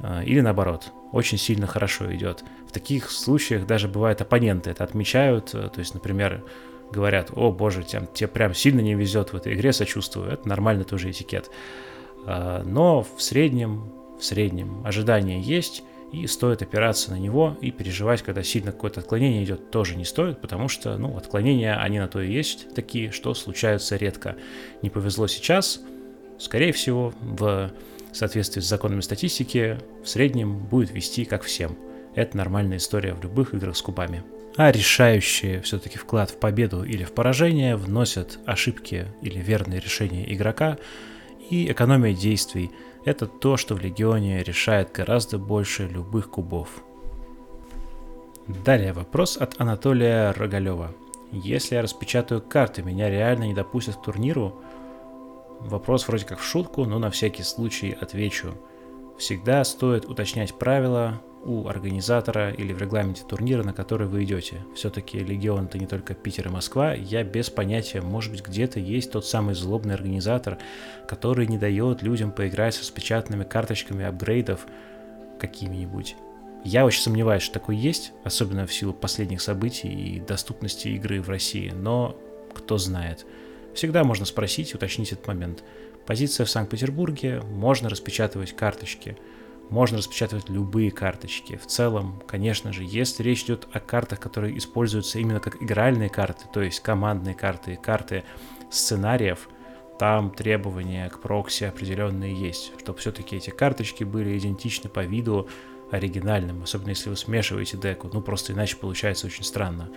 А, 0.00 0.22
или 0.22 0.40
наоборот, 0.40 0.92
очень 1.12 1.38
сильно 1.38 1.66
хорошо 1.66 2.14
идет. 2.14 2.44
В 2.68 2.72
таких 2.72 3.10
случаях 3.10 3.66
даже 3.66 3.88
бывают 3.88 4.20
оппоненты 4.20 4.70
это 4.70 4.84
отмечают, 4.84 5.54
э, 5.54 5.68
то 5.68 5.78
есть, 5.78 5.94
например, 5.94 6.44
говорят, 6.90 7.30
о 7.34 7.52
боже, 7.52 7.84
тебе, 7.84 8.08
тебе 8.12 8.28
прям 8.28 8.54
сильно 8.54 8.80
не 8.80 8.94
везет 8.94 9.32
в 9.32 9.36
этой 9.36 9.54
игре, 9.54 9.72
сочувствую, 9.72 10.30
это 10.30 10.48
нормально 10.48 10.84
тоже 10.84 11.10
этикет. 11.10 11.50
А, 12.26 12.62
но 12.64 13.02
в 13.02 13.22
среднем, 13.22 13.92
в 14.18 14.24
среднем 14.24 14.82
ожидания 14.84 15.40
есть, 15.40 15.82
и 16.12 16.26
стоит 16.26 16.60
опираться 16.60 17.10
на 17.10 17.18
него 17.18 17.56
и 17.60 17.70
переживать, 17.70 18.22
когда 18.22 18.42
сильно 18.42 18.70
какое-то 18.70 19.00
отклонение 19.00 19.42
идет, 19.42 19.70
тоже 19.70 19.96
не 19.96 20.04
стоит, 20.04 20.40
потому 20.40 20.68
что, 20.68 20.96
ну, 20.98 21.16
отклонения, 21.16 21.80
они 21.80 21.98
на 21.98 22.06
то 22.06 22.20
и 22.20 22.30
есть 22.30 22.74
такие, 22.74 23.10
что 23.10 23.32
случаются 23.32 23.96
редко. 23.96 24.36
Не 24.82 24.90
повезло 24.90 25.26
сейчас, 25.26 25.80
скорее 26.38 26.72
всего, 26.72 27.14
в 27.22 27.72
соответствии 28.12 28.60
с 28.60 28.68
законами 28.68 29.00
статистики, 29.00 29.78
в 30.04 30.08
среднем 30.08 30.58
будет 30.58 30.90
вести 30.90 31.24
как 31.24 31.42
всем. 31.44 31.78
Это 32.14 32.36
нормальная 32.36 32.76
история 32.76 33.14
в 33.14 33.22
любых 33.22 33.54
играх 33.54 33.74
с 33.74 33.80
кубами. 33.80 34.22
А 34.56 34.70
решающие 34.70 35.62
все-таки 35.62 35.96
вклад 35.96 36.30
в 36.30 36.36
победу 36.36 36.84
или 36.84 37.04
в 37.04 37.12
поражение 37.12 37.74
вносят 37.74 38.38
ошибки 38.44 39.06
или 39.22 39.38
верные 39.38 39.80
решения 39.80 40.30
игрока 40.30 40.76
и 41.48 41.72
экономия 41.72 42.14
действий– 42.14 42.70
это 43.04 43.26
то, 43.26 43.56
что 43.56 43.74
в 43.74 43.80
Легионе 43.80 44.42
решает 44.42 44.92
гораздо 44.92 45.38
больше 45.38 45.86
любых 45.88 46.30
кубов. 46.30 46.82
Далее 48.46 48.92
вопрос 48.92 49.36
от 49.36 49.60
Анатолия 49.60 50.32
Рогалева. 50.32 50.92
Если 51.30 51.76
я 51.76 51.82
распечатаю 51.82 52.42
карты, 52.42 52.82
меня 52.82 53.08
реально 53.08 53.44
не 53.44 53.54
допустят 53.54 53.96
к 53.96 54.02
турниру? 54.02 54.60
Вопрос 55.60 56.06
вроде 56.06 56.26
как 56.26 56.40
в 56.40 56.44
шутку, 56.44 56.84
но 56.84 56.98
на 56.98 57.10
всякий 57.10 57.42
случай 57.44 57.96
отвечу. 57.98 58.52
Всегда 59.16 59.64
стоит 59.64 60.06
уточнять 60.06 60.54
правила, 60.54 61.20
у 61.44 61.66
организатора 61.66 62.50
или 62.50 62.72
в 62.72 62.78
регламенте 62.78 63.24
турнира, 63.28 63.62
на 63.62 63.72
который 63.72 64.06
вы 64.06 64.24
идете. 64.24 64.64
Все-таки 64.74 65.18
Легион 65.18 65.66
это 65.66 65.78
не 65.78 65.86
только 65.86 66.14
Питер 66.14 66.48
и 66.48 66.50
Москва. 66.50 66.94
Я 66.94 67.24
без 67.24 67.50
понятия, 67.50 68.00
может 68.00 68.30
быть 68.30 68.46
где-то 68.46 68.78
есть 68.78 69.10
тот 69.12 69.26
самый 69.26 69.54
злобный 69.54 69.94
организатор, 69.94 70.58
который 71.08 71.46
не 71.46 71.58
дает 71.58 72.02
людям 72.02 72.30
поиграть 72.30 72.74
со 72.74 72.84
спечатанными 72.84 73.44
карточками 73.44 74.04
апгрейдов 74.04 74.66
какими-нибудь. 75.40 76.16
Я 76.64 76.84
очень 76.84 77.02
сомневаюсь, 77.02 77.42
что 77.42 77.54
такой 77.54 77.76
есть, 77.76 78.12
особенно 78.22 78.66
в 78.66 78.72
силу 78.72 78.92
последних 78.92 79.42
событий 79.42 79.88
и 79.88 80.20
доступности 80.20 80.88
игры 80.88 81.20
в 81.20 81.28
России, 81.28 81.72
но 81.74 82.16
кто 82.54 82.78
знает. 82.78 83.26
Всегда 83.74 84.04
можно 84.04 84.26
спросить, 84.26 84.74
уточнить 84.74 85.12
этот 85.12 85.26
момент. 85.26 85.64
Позиция 86.06 86.46
в 86.46 86.50
Санкт-Петербурге, 86.50 87.40
можно 87.40 87.88
распечатывать 87.88 88.54
карточки– 88.54 89.16
можно 89.70 89.98
распечатывать 89.98 90.48
любые 90.48 90.90
карточки. 90.90 91.56
В 91.56 91.66
целом, 91.66 92.22
конечно 92.26 92.72
же, 92.72 92.82
если 92.84 93.22
речь 93.22 93.44
идет 93.44 93.68
о 93.72 93.80
картах, 93.80 94.20
которые 94.20 94.56
используются 94.58 95.18
именно 95.18 95.40
как 95.40 95.62
игральные 95.62 96.08
карты, 96.10 96.44
то 96.52 96.60
есть 96.60 96.80
командные 96.80 97.34
карты, 97.34 97.78
карты 97.82 98.24
сценариев, 98.70 99.48
там 99.98 100.30
требования 100.30 101.08
к 101.08 101.20
прокси 101.20 101.64
определенные 101.64 102.34
есть, 102.34 102.72
чтобы 102.78 102.98
все-таки 102.98 103.36
эти 103.36 103.50
карточки 103.50 104.04
были 104.04 104.36
идентичны 104.36 104.90
по 104.90 105.04
виду 105.04 105.48
оригинальным, 105.90 106.62
особенно 106.62 106.90
если 106.90 107.10
вы 107.10 107.16
смешиваете 107.16 107.76
деку, 107.76 108.10
ну 108.12 108.20
просто 108.20 108.52
иначе 108.52 108.76
получается 108.76 109.26
очень 109.26 109.44
странно. 109.44 109.90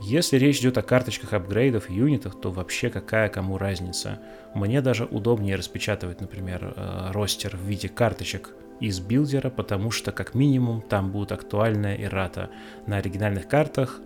Если 0.00 0.36
речь 0.36 0.58
идет 0.58 0.78
о 0.78 0.82
карточках 0.82 1.32
апгрейдов 1.32 1.88
и 1.88 1.94
юнитах, 1.94 2.40
то 2.40 2.50
вообще 2.50 2.90
какая 2.90 3.28
кому 3.28 3.56
разница. 3.56 4.20
Мне 4.54 4.80
даже 4.80 5.04
удобнее 5.04 5.56
распечатывать, 5.56 6.20
например, 6.20 6.74
э, 6.76 7.10
ростер 7.12 7.56
в 7.56 7.60
виде 7.60 7.88
карточек 7.88 8.50
из 8.80 9.00
билдера, 9.00 9.50
потому 9.50 9.90
что 9.90 10.12
как 10.12 10.34
минимум 10.34 10.82
там 10.82 11.10
будет 11.10 11.32
актуальная 11.32 11.96
эррата. 11.96 12.50
На 12.86 12.96
оригинальных 12.96 13.48
картах 13.48 14.00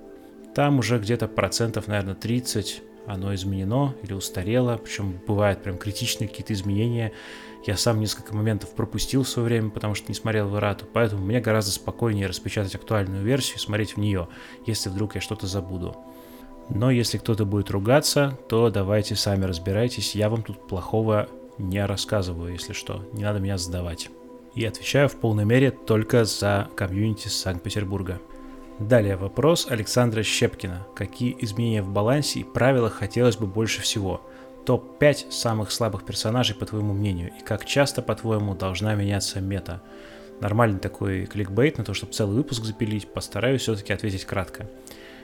там 0.55 0.79
уже 0.79 0.99
где-то 0.99 1.29
процентов, 1.29 1.87
наверное, 1.89 2.15
30 2.15 2.83
оно 3.07 3.35
изменено 3.35 3.95
или 4.03 4.13
устарело, 4.13 4.77
причем 4.77 5.19
бывают 5.27 5.63
прям 5.63 5.79
критичные 5.79 6.29
какие-то 6.29 6.53
изменения. 6.53 7.13
Я 7.67 7.77
сам 7.77 8.01
несколько 8.01 8.35
моментов 8.35 8.71
пропустил 8.75 9.23
в 9.23 9.29
свое 9.29 9.47
время, 9.47 9.71
потому 9.71 9.95
что 9.95 10.09
не 10.09 10.15
смотрел 10.15 10.49
в 10.49 10.57
эррату, 10.57 10.87
поэтому 10.93 11.25
мне 11.25 11.41
гораздо 11.41 11.73
спокойнее 11.73 12.27
распечатать 12.27 12.75
актуальную 12.75 13.25
версию 13.25 13.57
и 13.57 13.61
смотреть 13.61 13.97
в 13.97 14.01
нее, 14.01 14.29
если 14.67 14.89
вдруг 14.89 15.15
я 15.15 15.21
что-то 15.21 15.47
забуду. 15.47 15.97
Но 16.69 16.91
если 16.91 17.19
кто-то 17.19 17.45
будет 17.45 17.71
ругаться, 17.71 18.39
то 18.49 18.71
давайте 18.71 19.15
сами 19.15 19.45
разбирайтесь, 19.45 20.15
я 20.15 20.29
вам 20.29 20.43
тут 20.43 20.67
плохого 20.67 21.29
не 21.59 21.85
рассказываю, 21.85 22.53
если 22.53 22.73
что, 22.73 23.09
не 23.13 23.23
надо 23.23 23.39
меня 23.39 23.57
сдавать 23.57 24.11
и 24.57 24.65
отвечаю 24.65 25.09
в 25.09 25.17
полной 25.17 25.45
мере 25.45 25.71
только 25.71 26.25
за 26.25 26.69
комьюнити 26.75 27.29
Санкт-Петербурга. 27.29 28.21
Далее 28.81 29.17
вопрос 29.17 29.69
Александра 29.71 30.23
Щепкина. 30.23 30.87
Какие 30.97 31.37
изменения 31.41 31.83
в 31.83 31.89
балансе 31.89 32.41
и 32.41 32.45
правилах 32.45 32.95
хотелось 32.95 33.37
бы 33.37 33.47
больше 33.47 33.83
всего? 33.83 34.23
Топ-5 34.65 35.31
самых 35.31 35.71
слабых 35.71 36.05
персонажей, 36.05 36.57
по 36.57 36.67
твоему 36.67 36.93
мнению, 36.93 37.31
и 37.39 37.45
как 37.45 37.65
часто, 37.65 38.03
по-твоему, 38.03 38.55
должна 38.55 38.95
меняться 38.95 39.41
мета? 39.41 39.83
Нормальный 40.41 40.81
такой 40.81 41.27
кликбейт 41.27 41.79
на 41.79 41.85
то, 41.85 41.95
чтобы 41.95 42.13
целый 42.13 42.37
выпуск 42.37 42.65
запилить, 42.65 43.13
постараюсь 43.13 43.63
все-таки 43.63 43.93
ответить 43.93 44.25
кратко. 44.25 44.69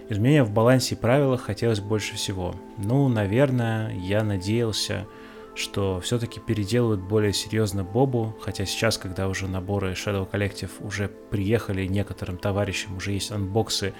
Изменения 0.08 0.44
в 0.44 0.50
балансе 0.50 0.94
и 0.94 0.98
правилах 0.98 1.42
хотелось 1.42 1.80
больше 1.80 2.14
всего. 2.14 2.54
Ну, 2.78 3.08
наверное, 3.08 3.94
я 3.96 4.22
надеялся, 4.22 5.06
что 5.54 6.00
все-таки 6.00 6.40
переделывают 6.40 7.00
более 7.00 7.32
серьезно 7.32 7.84
Бобу, 7.84 8.34
хотя 8.40 8.64
сейчас, 8.64 8.98
когда 8.98 9.28
уже 9.28 9.48
наборы 9.48 9.92
Shadow 9.92 10.28
Collective 10.30 10.70
уже 10.80 11.08
приехали 11.08 11.86
некоторым 11.86 12.38
товарищам, 12.38 12.96
уже 12.96 13.12
есть 13.12 13.30
анбоксы, 13.30 13.94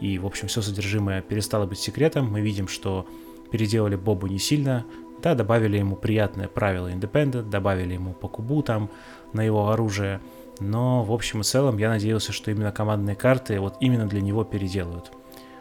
и, 0.00 0.18
в 0.18 0.26
общем, 0.26 0.48
все 0.48 0.62
содержимое 0.62 1.22
перестало 1.22 1.66
быть 1.66 1.78
секретом, 1.78 2.30
мы 2.30 2.40
видим, 2.40 2.68
что 2.68 3.06
переделали 3.50 3.96
Бобу 3.96 4.26
не 4.26 4.38
сильно, 4.38 4.84
да, 5.22 5.34
добавили 5.34 5.78
ему 5.78 5.96
приятное 5.96 6.48
правило 6.48 6.90
Independent, 6.90 7.48
добавили 7.48 7.94
ему 7.94 8.12
по 8.12 8.28
кубу 8.28 8.62
там 8.62 8.90
на 9.32 9.42
его 9.42 9.70
оружие, 9.70 10.20
но 10.60 11.04
в 11.04 11.12
общем 11.12 11.40
и 11.40 11.44
целом 11.44 11.78
я 11.78 11.88
надеялся, 11.88 12.32
что 12.32 12.50
именно 12.50 12.72
командные 12.72 13.16
карты 13.16 13.60
вот 13.60 13.76
именно 13.80 14.06
для 14.06 14.20
него 14.20 14.44
переделают. 14.44 15.12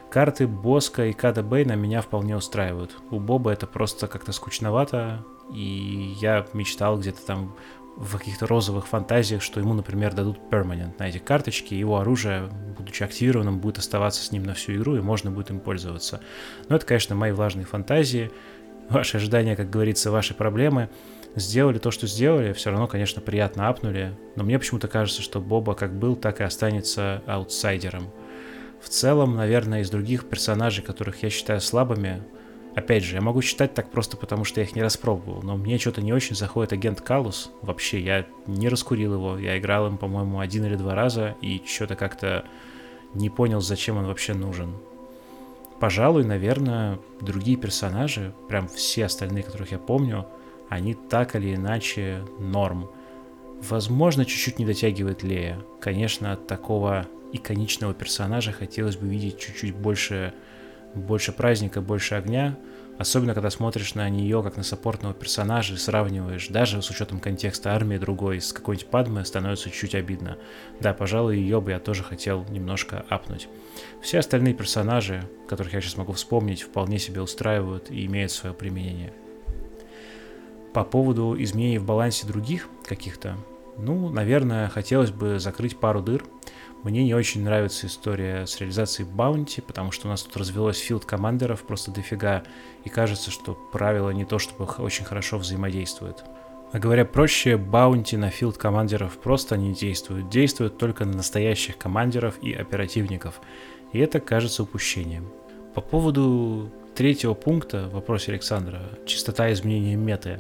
Карты 0.10 0.48
Боска 0.48 1.08
и 1.08 1.14
Када 1.14 1.44
Бейна 1.44 1.74
меня 1.74 2.02
вполне 2.02 2.38
устраивают. 2.38 2.96
У 3.12 3.20
Боба 3.20 3.52
это 3.52 3.68
просто 3.68 4.08
как-то 4.08 4.32
скучновато, 4.32 5.26
и 5.54 6.16
я 6.20 6.46
мечтал 6.54 7.00
где-то 7.00 7.26
там 7.26 7.56
в 7.98 8.18
каких-то 8.18 8.46
розовых 8.46 8.88
фантазиях, 8.88 9.42
что 9.42 9.60
ему, 9.60 9.74
например, 9.74 10.14
дадут 10.14 10.38
permanent 10.52 10.94
на 11.00 11.08
эти 11.08 11.18
карточки, 11.18 11.74
его 11.74 12.00
оружие, 12.00 12.50
будучи 12.78 13.04
активированным, 13.04 13.60
будет 13.60 13.78
оставаться 13.78 14.22
с 14.22 14.32
ним 14.32 14.44
на 14.44 14.54
всю 14.54 14.74
игру, 14.74 14.98
и 14.98 15.02
можно 15.02 15.32
будет 15.32 15.50
им 15.50 15.60
пользоваться. 15.60 16.22
Но 16.68 16.76
это, 16.76 16.86
конечно, 16.86 17.16
мои 17.16 17.32
влажные 17.32 17.66
фантазии. 17.66 18.32
Ваши 18.90 19.18
ожидания, 19.18 19.56
как 19.56 19.70
говорится, 19.70 20.12
ваши 20.12 20.34
проблемы. 20.34 20.90
Сделали 21.36 21.80
то, 21.80 21.92
что 21.92 22.08
сделали, 22.08 22.54
все 22.54 22.70
равно, 22.70 22.88
конечно, 22.88 23.22
приятно 23.22 23.68
апнули. 23.68 24.16
Но 24.36 24.44
мне 24.44 24.60
почему-то 24.60 24.88
кажется, 24.88 25.22
что 25.22 25.42
Боба 25.42 25.74
как 25.74 25.94
был, 25.94 26.16
так 26.16 26.42
и 26.42 26.44
останется 26.44 27.22
аутсайдером. 27.26 28.10
В 28.82 28.90
целом, 28.90 29.36
наверное, 29.36 29.82
из 29.82 29.90
других 29.90 30.30
персонажей, 30.30 30.84
которых 30.84 31.24
я 31.24 31.30
считаю 31.30 31.60
слабыми, 31.60 32.22
Опять 32.76 33.06
же, 33.06 33.16
я 33.16 33.22
могу 33.22 33.42
читать 33.42 33.74
так 33.74 33.90
просто 33.90 34.18
потому, 34.18 34.44
что 34.44 34.60
я 34.60 34.66
их 34.68 34.76
не 34.76 34.84
распробовал, 34.84 35.42
но 35.42 35.56
мне 35.56 35.78
что-то 35.78 36.02
не 36.02 36.12
очень 36.12 36.36
заходит 36.36 36.74
агент 36.74 37.00
Калус. 37.00 37.50
Вообще, 37.62 38.02
я 38.02 38.26
не 38.48 38.68
раскурил 38.68 39.14
его, 39.14 39.38
я 39.38 39.58
играл 39.58 39.88
им, 39.88 39.98
по-моему, 39.98 40.40
один 40.42 40.66
или 40.66 40.76
два 40.76 40.94
раза, 40.94 41.36
и 41.42 41.64
что-то 41.66 41.96
как-то 41.96 42.44
не 43.14 43.30
понял, 43.30 43.62
зачем 43.62 43.98
он 43.98 44.08
вообще 44.08 44.34
нужен. 44.34 44.76
Пожалуй, 45.80 46.26
наверное, 46.26 47.00
другие 47.22 47.58
персонажи, 47.58 48.34
прям 48.50 48.68
все 48.68 49.06
остальные, 49.06 49.44
которых 49.44 49.72
я 49.72 49.78
помню, 49.78 50.26
они 50.68 50.96
так 50.96 51.38
или 51.38 51.56
иначе 51.56 52.24
норм. 52.40 52.90
Возможно, 53.62 54.26
чуть-чуть 54.26 54.60
не 54.60 54.66
дотягивает 54.66 55.24
Лея. 55.24 55.60
Конечно, 55.80 56.34
от 56.34 56.46
такого 56.48 57.08
иконичного 57.32 57.94
персонажа 57.94 58.52
хотелось 58.52 58.98
бы 58.98 59.08
видеть 59.08 59.40
чуть-чуть 59.40 59.76
больше 59.76 60.34
больше 60.96 61.32
праздника, 61.32 61.82
больше 61.82 62.16
огня, 62.16 62.58
особенно 62.98 63.34
когда 63.34 63.50
смотришь 63.50 63.96
на 63.96 64.10
нее 64.10 64.42
как 64.42 64.58
на 64.58 64.64
саппортного 64.64 65.14
персонажа 65.14 65.74
и 65.74 65.78
сравниваешь, 65.78 66.48
даже 66.48 66.82
с 66.82 66.90
учетом 66.90 67.20
контекста 67.20 67.74
армии 67.74 67.98
другой, 67.98 68.42
с 68.42 68.54
какой-нибудь 68.54 68.90
Падмой 68.90 69.26
становится 69.26 69.70
чуть 69.70 69.96
обидно. 69.96 70.38
Да, 70.80 70.94
пожалуй, 70.94 71.38
ее 71.38 71.62
бы 71.62 71.72
я 71.72 71.80
тоже 71.80 72.04
хотел 72.04 72.46
немножко 72.50 73.06
апнуть. 73.10 73.48
Все 74.02 74.20
остальные 74.20 74.54
персонажи, 74.54 75.28
которых 75.48 75.74
я 75.74 75.82
сейчас 75.82 75.98
могу 75.98 76.14
вспомнить, 76.14 76.62
вполне 76.62 77.00
себе 77.00 77.22
устраивают 77.22 77.92
и 77.92 78.06
имеют 78.06 78.32
свое 78.32 78.56
применение. 78.56 79.14
По 80.74 80.84
поводу 80.84 81.36
изменений 81.38 81.78
в 81.78 81.86
балансе 81.86 82.28
других 82.28 82.68
каких-то, 82.86 83.38
ну, 83.78 84.10
наверное, 84.10 84.68
хотелось 84.68 85.12
бы 85.12 85.40
закрыть 85.40 85.78
пару 85.78 86.02
дыр– 86.02 86.24
мне 86.86 87.04
не 87.04 87.16
очень 87.16 87.44
нравится 87.44 87.88
история 87.88 88.46
с 88.46 88.60
реализацией 88.60 89.10
баунти, 89.10 89.60
потому 89.60 89.92
что 89.92 90.08
у 90.08 90.12
нас 90.12 90.22
тут 90.22 90.38
развелось 90.38 90.78
филд 90.78 91.04
командеров 91.04 91.64
просто 91.64 91.90
дофига, 91.90 92.44
и 92.84 92.90
кажется, 92.90 93.32
что 93.32 93.56
правила 93.56 94.12
не 94.12 94.24
то 94.24 94.38
чтобы 94.38 94.66
очень 94.78 95.04
хорошо 95.04 95.40
взаимодействуют. 95.40 96.24
А 96.72 96.78
говоря 96.78 97.04
проще, 97.04 97.58
баунти 97.58 98.18
на 98.18 98.30
филд 98.30 98.60
командеров 98.60 99.18
просто 99.18 99.58
не 99.58 99.74
действуют, 99.74 100.30
действуют 100.30 100.78
только 100.78 101.06
на 101.06 101.14
настоящих 101.14 101.80
командеров 101.80 102.38
и 102.44 102.54
оперативников, 102.54 103.42
и 103.92 103.98
это 103.98 104.20
кажется 104.20 104.62
упущением. 104.62 105.32
По 105.74 105.82
поводу 105.82 106.72
третьего 106.94 107.34
пункта 107.34 107.88
в 107.90 107.94
вопросе 107.94 108.32
Александра, 108.32 108.84
чистота 109.08 109.52
изменения 109.52 109.96
меты, 109.96 110.40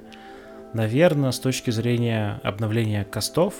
наверное, 0.75 1.31
с 1.31 1.39
точки 1.39 1.71
зрения 1.71 2.39
обновления 2.43 3.03
костов, 3.03 3.55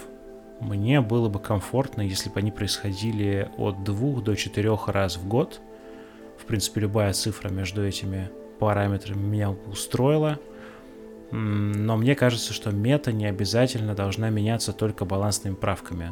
мне 0.59 1.01
было 1.01 1.29
бы 1.29 1.39
комфортно, 1.39 2.01
если 2.01 2.29
бы 2.29 2.39
они 2.39 2.51
происходили 2.51 3.49
от 3.57 3.83
двух 3.83 4.23
до 4.23 4.35
четырех 4.35 4.87
раз 4.87 5.17
в 5.17 5.27
год. 5.27 5.61
В 6.37 6.45
принципе, 6.45 6.81
любая 6.81 7.13
цифра 7.13 7.49
между 7.49 7.85
этими 7.85 8.29
параметрами 8.59 9.21
меня 9.21 9.51
устроила. 9.51 10.39
Но 11.31 11.97
мне 11.97 12.15
кажется, 12.15 12.53
что 12.53 12.71
мета 12.71 13.11
не 13.11 13.25
обязательно 13.25 13.95
должна 13.95 14.29
меняться 14.29 14.73
только 14.73 15.05
балансными 15.05 15.55
правками. 15.55 16.11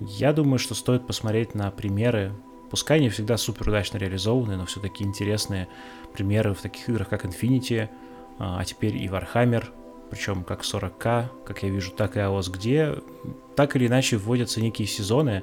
Я 0.00 0.32
думаю, 0.32 0.58
что 0.58 0.74
стоит 0.74 1.06
посмотреть 1.06 1.54
на 1.54 1.70
примеры, 1.70 2.32
пускай 2.70 3.00
не 3.00 3.08
всегда 3.08 3.36
супер 3.36 3.68
удачно 3.68 3.98
реализованные, 3.98 4.56
но 4.56 4.66
все-таки 4.66 5.04
интересные 5.04 5.68
примеры 6.12 6.54
в 6.54 6.60
таких 6.60 6.88
играх, 6.88 7.08
как 7.08 7.24
Infinity, 7.24 7.88
а, 8.38 8.58
а 8.60 8.64
теперь 8.64 8.96
и 8.96 9.06
Warhammer, 9.06 9.64
причем 10.12 10.44
как 10.44 10.60
40к, 10.60 11.28
как 11.46 11.62
я 11.62 11.70
вижу, 11.70 11.90
так 11.90 12.16
и 12.16 12.20
AOS, 12.20 12.50
где 12.52 12.96
так 13.56 13.76
или 13.76 13.86
иначе 13.86 14.18
вводятся 14.18 14.60
некие 14.60 14.86
сезоны, 14.86 15.42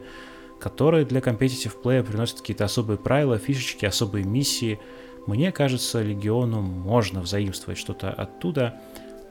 которые 0.59 1.05
для 1.05 1.21
competitive 1.21 1.81
плея 1.81 2.03
приносят 2.03 2.41
какие-то 2.41 2.65
особые 2.65 2.99
правила, 2.99 3.39
фишечки, 3.39 3.85
особые 3.85 4.25
миссии. 4.25 4.79
Мне 5.25 5.51
кажется, 5.51 6.03
Легиону 6.03 6.61
можно 6.61 7.21
взаимствовать 7.21 7.79
что-то 7.79 8.11
оттуда, 8.11 8.79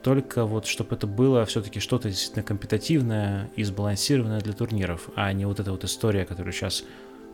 только 0.02 0.44
вот 0.44 0.66
чтобы 0.66 0.96
это 0.96 1.06
было 1.06 1.44
все-таки 1.44 1.78
что-то 1.78 2.08
действительно 2.08 2.42
компетитивное 2.42 3.48
и 3.54 3.62
сбалансированное 3.62 4.40
для 4.40 4.54
турниров, 4.54 5.08
а 5.14 5.32
не 5.32 5.44
вот 5.44 5.60
эта 5.60 5.70
вот 5.70 5.84
история, 5.84 6.24
которую 6.24 6.52
сейчас 6.52 6.82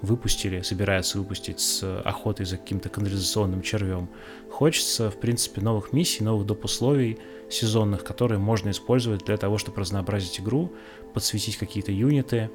выпустили, 0.03 0.61
собираются 0.61 1.17
выпустить 1.17 1.61
с 1.61 2.01
охотой 2.03 2.45
за 2.45 2.59
каким-то 2.59 2.91
канализационным 2.91 3.63
червем. 3.63 4.11
Хочется, 4.51 5.11
в 5.11 5.19
принципе, 5.19 5.63
новых 5.63 5.95
миссий, 5.95 6.23
новых 6.23 6.47
доп. 6.47 6.65
условий 6.65 7.19
сезонных, 7.55 8.05
которые 8.05 8.39
можно 8.39 8.71
использовать 8.71 9.25
для 9.25 9.37
того, 9.37 9.59
чтобы 9.59 9.81
разнообразить 9.81 10.41
игру, 10.41 10.73
подсветить 11.13 11.57
какие-то 11.57 11.93
юниты. 11.93 12.51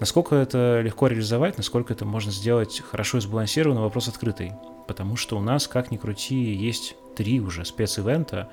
Насколько 0.00 0.36
это 0.36 0.80
легко 0.80 1.08
реализовать, 1.08 1.56
насколько 1.56 1.92
это 1.92 2.04
можно 2.04 2.30
сделать 2.30 2.80
хорошо 2.80 3.18
и 3.18 3.20
сбалансированно, 3.20 3.80
вопрос 3.80 4.08
открытый. 4.08 4.52
Потому 4.86 5.16
что 5.16 5.36
у 5.36 5.40
нас, 5.40 5.66
как 5.66 5.90
ни 5.90 5.96
крути, 5.96 6.36
есть 6.36 6.96
три 7.16 7.40
уже 7.40 7.64
специвента. 7.64 8.50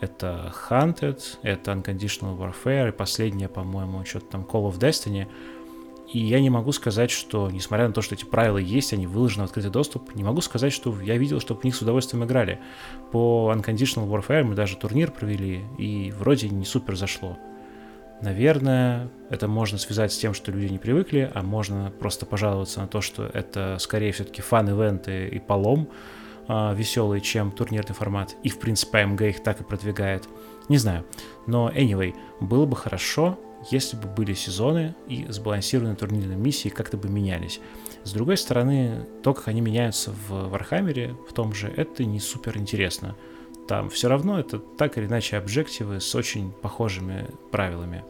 Это 0.00 0.52
Hunted, 0.68 1.20
это 1.42 1.72
Unconditional 1.72 2.36
Warfare 2.36 2.88
и 2.88 2.92
последнее, 2.92 3.48
по-моему, 3.48 4.04
что-то 4.04 4.26
там 4.26 4.42
Call 4.42 4.70
of 4.70 4.78
Destiny— 4.78 5.28
и 6.12 6.18
я 6.20 6.40
не 6.40 6.50
могу 6.50 6.72
сказать, 6.72 7.10
что, 7.10 7.50
несмотря 7.50 7.88
на 7.88 7.92
то, 7.92 8.00
что 8.00 8.14
эти 8.14 8.24
правила 8.24 8.58
есть, 8.58 8.92
они 8.92 9.06
выложены 9.06 9.44
в 9.44 9.46
открытый 9.46 9.70
доступ, 9.70 10.14
не 10.14 10.22
могу 10.22 10.40
сказать, 10.40 10.72
что 10.72 10.94
я 11.02 11.16
видел, 11.16 11.40
чтобы 11.40 11.60
в 11.60 11.64
них 11.64 11.74
с 11.74 11.82
удовольствием 11.82 12.24
играли. 12.24 12.60
По 13.10 13.52
Unconditional 13.54 14.08
Warfare 14.08 14.44
мы 14.44 14.54
даже 14.54 14.76
турнир 14.76 15.10
провели, 15.10 15.64
и 15.78 16.12
вроде 16.16 16.48
не 16.48 16.64
супер 16.64 16.96
зашло. 16.96 17.36
Наверное, 18.22 19.10
это 19.28 19.46
можно 19.46 19.78
связать 19.78 20.12
с 20.12 20.18
тем, 20.18 20.32
что 20.32 20.50
люди 20.50 20.72
не 20.72 20.78
привыкли, 20.78 21.30
а 21.34 21.42
можно 21.42 21.92
просто 21.98 22.24
пожаловаться 22.24 22.80
на 22.80 22.86
то, 22.86 23.00
что 23.00 23.26
это 23.26 23.76
скорее 23.78 24.12
все-таки 24.12 24.40
фан-ивенты 24.40 25.28
и 25.28 25.38
полом 25.38 25.88
э, 26.48 26.74
веселый, 26.74 27.20
чем 27.20 27.50
турнирный 27.50 27.94
формат. 27.94 28.36
И, 28.42 28.48
в 28.48 28.58
принципе, 28.58 28.98
AMG 28.98 29.22
их 29.22 29.42
так 29.42 29.60
и 29.60 29.64
продвигает. 29.64 30.26
Не 30.68 30.78
знаю. 30.78 31.04
Но, 31.46 31.68
anyway, 31.68 32.14
было 32.40 32.64
бы 32.64 32.74
хорошо, 32.74 33.38
если 33.70 33.96
бы 33.96 34.08
были 34.08 34.34
сезоны 34.34 34.94
и 35.08 35.26
сбалансированные 35.28 35.96
турнирные 35.96 36.36
миссии 36.36 36.68
как-то 36.68 36.96
бы 36.96 37.08
менялись. 37.08 37.60
С 38.04 38.12
другой 38.12 38.36
стороны, 38.36 39.06
то, 39.22 39.34
как 39.34 39.48
они 39.48 39.60
меняются 39.60 40.12
в 40.12 40.48
Warhammer 40.48 41.04
е, 41.04 41.16
в 41.28 41.32
том 41.32 41.52
же, 41.52 41.72
это 41.76 42.04
не 42.04 42.20
супер 42.20 42.56
интересно. 42.56 43.16
Там 43.66 43.90
все 43.90 44.08
равно 44.08 44.38
это 44.38 44.58
так 44.58 44.96
или 44.96 45.06
иначе 45.06 45.36
objective 45.36 45.94
ы 45.94 46.00
с 46.00 46.14
очень 46.14 46.52
похожими 46.52 47.26
правилами. 47.50 48.04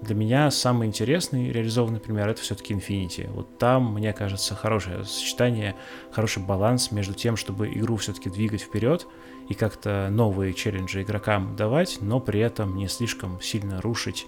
Для 0.00 0.14
меня 0.14 0.50
самый 0.50 0.88
интересный 0.88 1.50
реализованный 1.50 2.00
пример 2.00 2.28
это 2.28 2.42
все-таки 2.42 2.74
Infinity. 2.74 3.30
Вот 3.30 3.58
там, 3.58 3.94
мне 3.94 4.12
кажется, 4.12 4.54
хорошее 4.54 5.04
сочетание, 5.04 5.76
хороший 6.10 6.42
баланс 6.42 6.90
между 6.90 7.14
тем, 7.14 7.36
чтобы 7.36 7.68
игру 7.72 7.96
все-таки 7.96 8.28
двигать 8.28 8.62
вперед 8.62 9.06
и 9.48 9.54
как-то 9.54 10.08
новые 10.10 10.52
челленджи 10.52 11.02
игрокам 11.02 11.56
давать, 11.56 11.98
но 12.00 12.20
при 12.20 12.40
этом 12.40 12.76
не 12.76 12.88
слишком 12.88 13.40
сильно 13.40 13.80
рушить 13.80 14.26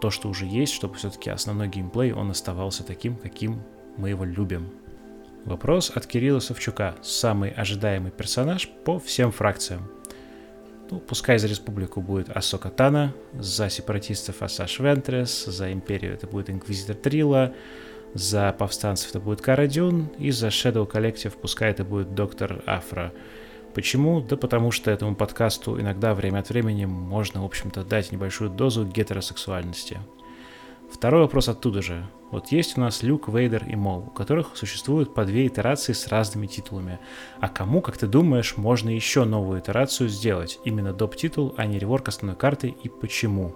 то, 0.00 0.10
что 0.10 0.28
уже 0.28 0.46
есть, 0.46 0.72
чтобы 0.72 0.94
все-таки 0.94 1.30
основной 1.30 1.68
геймплей, 1.68 2.12
он 2.12 2.30
оставался 2.30 2.84
таким, 2.84 3.16
каким 3.16 3.62
мы 3.96 4.10
его 4.10 4.24
любим. 4.24 4.68
Вопрос 5.44 5.92
от 5.94 6.06
Кирилла 6.06 6.40
Савчука. 6.40 6.96
Самый 7.02 7.50
ожидаемый 7.50 8.10
персонаж 8.10 8.68
по 8.84 8.98
всем 8.98 9.30
фракциям. 9.30 9.88
Ну, 10.90 11.00
пускай 11.00 11.38
за 11.38 11.48
республику 11.48 12.00
будет 12.00 12.30
Асока 12.30 12.68
Тана, 12.70 13.12
за 13.32 13.68
сепаратистов 13.68 14.42
Асаш 14.42 14.78
Вентрес, 14.78 15.44
за 15.46 15.72
империю 15.72 16.14
это 16.14 16.26
будет 16.26 16.48
Инквизитор 16.50 16.94
Трила, 16.94 17.54
за 18.14 18.52
повстанцев 18.52 19.10
это 19.10 19.20
будет 19.20 19.40
Карадюн, 19.40 20.08
и 20.18 20.30
за 20.30 20.48
Shadow 20.48 20.90
Collective 20.90 21.32
пускай 21.40 21.70
это 21.70 21.84
будет 21.84 22.14
Доктор 22.14 22.62
Афра. 22.66 23.12
Почему? 23.76 24.22
Да 24.22 24.38
потому 24.38 24.70
что 24.70 24.90
этому 24.90 25.14
подкасту 25.14 25.78
иногда 25.78 26.14
время 26.14 26.38
от 26.38 26.48
времени 26.48 26.86
можно, 26.86 27.42
в 27.42 27.44
общем-то, 27.44 27.84
дать 27.84 28.10
небольшую 28.10 28.48
дозу 28.48 28.86
гетеросексуальности. 28.86 29.98
Второй 30.90 31.20
вопрос 31.20 31.50
оттуда 31.50 31.82
же. 31.82 32.06
Вот 32.30 32.52
есть 32.52 32.78
у 32.78 32.80
нас 32.80 33.02
Люк, 33.02 33.28
Вейдер 33.28 33.66
и 33.68 33.76
Мол, 33.76 34.04
у 34.06 34.10
которых 34.10 34.56
существуют 34.56 35.12
по 35.12 35.26
две 35.26 35.46
итерации 35.46 35.92
с 35.92 36.08
разными 36.08 36.46
титулами. 36.46 37.00
А 37.38 37.50
кому, 37.50 37.82
как 37.82 37.98
ты 37.98 38.06
думаешь, 38.06 38.56
можно 38.56 38.88
еще 38.88 39.24
новую 39.24 39.60
итерацию 39.60 40.08
сделать? 40.08 40.58
Именно 40.64 40.94
доп-титул, 40.94 41.52
а 41.58 41.66
не 41.66 41.78
реворк 41.78 42.08
основной 42.08 42.38
карты 42.38 42.74
и 42.82 42.88
почему? 42.88 43.54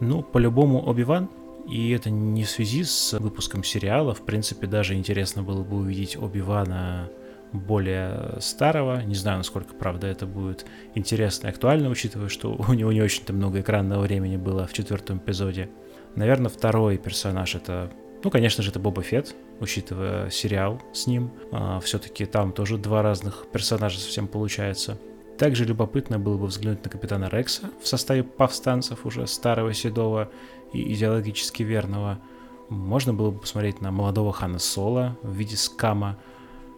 Ну, 0.00 0.22
по-любому 0.22 0.88
Оби-Ван, 0.88 1.28
и 1.68 1.90
это 1.90 2.08
не 2.08 2.44
в 2.44 2.48
связи 2.48 2.84
с 2.84 3.12
выпуском 3.18 3.64
сериала. 3.64 4.14
В 4.14 4.22
принципе, 4.22 4.66
даже 4.66 4.94
интересно 4.94 5.42
было 5.42 5.62
бы 5.62 5.76
увидеть 5.76 6.16
Оби-Вана 6.16 7.10
более 7.52 8.36
старого. 8.40 9.02
Не 9.02 9.14
знаю, 9.14 9.38
насколько, 9.38 9.74
правда, 9.74 10.06
это 10.06 10.26
будет 10.26 10.66
интересно 10.94 11.48
и 11.48 11.50
актуально, 11.50 11.88
учитывая, 11.88 12.28
что 12.28 12.54
у 12.68 12.72
него 12.72 12.92
не 12.92 13.02
очень-то 13.02 13.32
много 13.32 13.60
экранного 13.60 14.02
времени 14.02 14.36
было 14.36 14.66
в 14.66 14.72
четвертом 14.72 15.18
эпизоде. 15.18 15.70
Наверное, 16.16 16.48
второй 16.48 16.98
персонаж 16.98 17.54
это, 17.54 17.90
ну, 18.24 18.30
конечно 18.30 18.62
же, 18.62 18.70
это 18.70 18.80
Боба 18.80 19.02
Фетт, 19.02 19.34
учитывая 19.60 20.30
сериал 20.30 20.80
с 20.92 21.06
ним. 21.06 21.32
А, 21.52 21.80
все-таки 21.80 22.26
там 22.26 22.52
тоже 22.52 22.78
два 22.78 23.02
разных 23.02 23.46
персонажа 23.52 23.98
совсем 23.98 24.26
получается. 24.26 24.98
Также 25.38 25.64
любопытно 25.64 26.18
было 26.18 26.36
бы 26.36 26.46
взглянуть 26.46 26.84
на 26.84 26.90
капитана 26.90 27.28
Рекса 27.30 27.70
в 27.82 27.88
составе 27.88 28.22
повстанцев 28.22 29.06
уже 29.06 29.26
старого, 29.26 29.72
седого 29.72 30.30
и 30.72 30.92
идеологически 30.92 31.62
верного. 31.62 32.18
Можно 32.68 33.14
было 33.14 33.30
бы 33.30 33.40
посмотреть 33.40 33.80
на 33.80 33.90
молодого 33.90 34.32
Хана 34.32 34.58
Соло 34.58 35.16
в 35.22 35.34
виде 35.34 35.56
скама– 35.56 36.18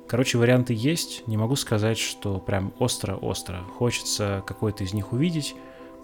Короче, 0.09 0.39
варианты 0.39 0.75
есть. 0.75 1.27
Не 1.27 1.37
могу 1.37 1.57
сказать, 1.57 1.99
что 1.99 2.39
прям 2.39 2.73
остро-остро. 2.79 3.63
Хочется 3.79 4.43
какой-то 4.47 4.85
из 4.85 4.93
них 4.93 5.13
увидеть. 5.13 5.55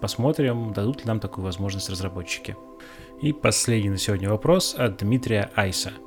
Посмотрим, 0.01 0.73
дадут 0.73 1.01
ли 1.01 1.07
нам 1.07 1.19
такую 1.19 1.45
возможность 1.45 1.89
разработчики. 1.89 2.55
И 3.21 3.33
последний 3.33 3.89
на 3.89 3.97
сегодня 3.97 4.29
вопрос 4.29 4.75
от 4.77 4.97
Дмитрия 4.97 5.51
Айса– 5.55 5.91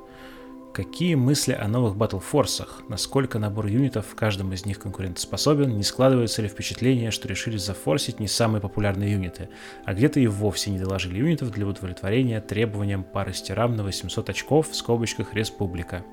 Какие 0.73 1.13
мысли 1.13 1.53
о 1.53 1.67
новых 1.67 1.95
Battle 1.95 2.23
Force? 2.31 2.67
Насколько 2.87 3.37
набор 3.37 3.67
юнитов 3.67 4.07
в 4.07 4.15
каждом 4.15 4.53
из 4.53 4.65
них 4.65 4.79
конкурентоспособен? 4.79 5.77
Не 5.77 5.83
складывается 5.83 6.41
ли 6.41 6.47
впечатление, 6.47 7.11
что 7.11 7.27
решили 7.27 7.57
зафорсить 7.57 8.19
не 8.19 8.27
самые 8.27 8.59
популярные 8.59 9.11
юниты? 9.11 9.49
А 9.85 9.93
где-то 9.93 10.19
и 10.19 10.25
вовсе 10.25 10.71
не 10.71 10.79
доложили 10.79 11.19
юнитов 11.19 11.51
для 11.51 11.67
удовлетворения 11.67 12.41
требованиям 12.41 13.03
пары 13.03 13.33
стирам 13.33 13.75
на 13.75 13.83
800 13.83 14.31
очков 14.31 14.71
в 14.71 14.75
скобочках 14.75 15.35
Республика? 15.35 16.03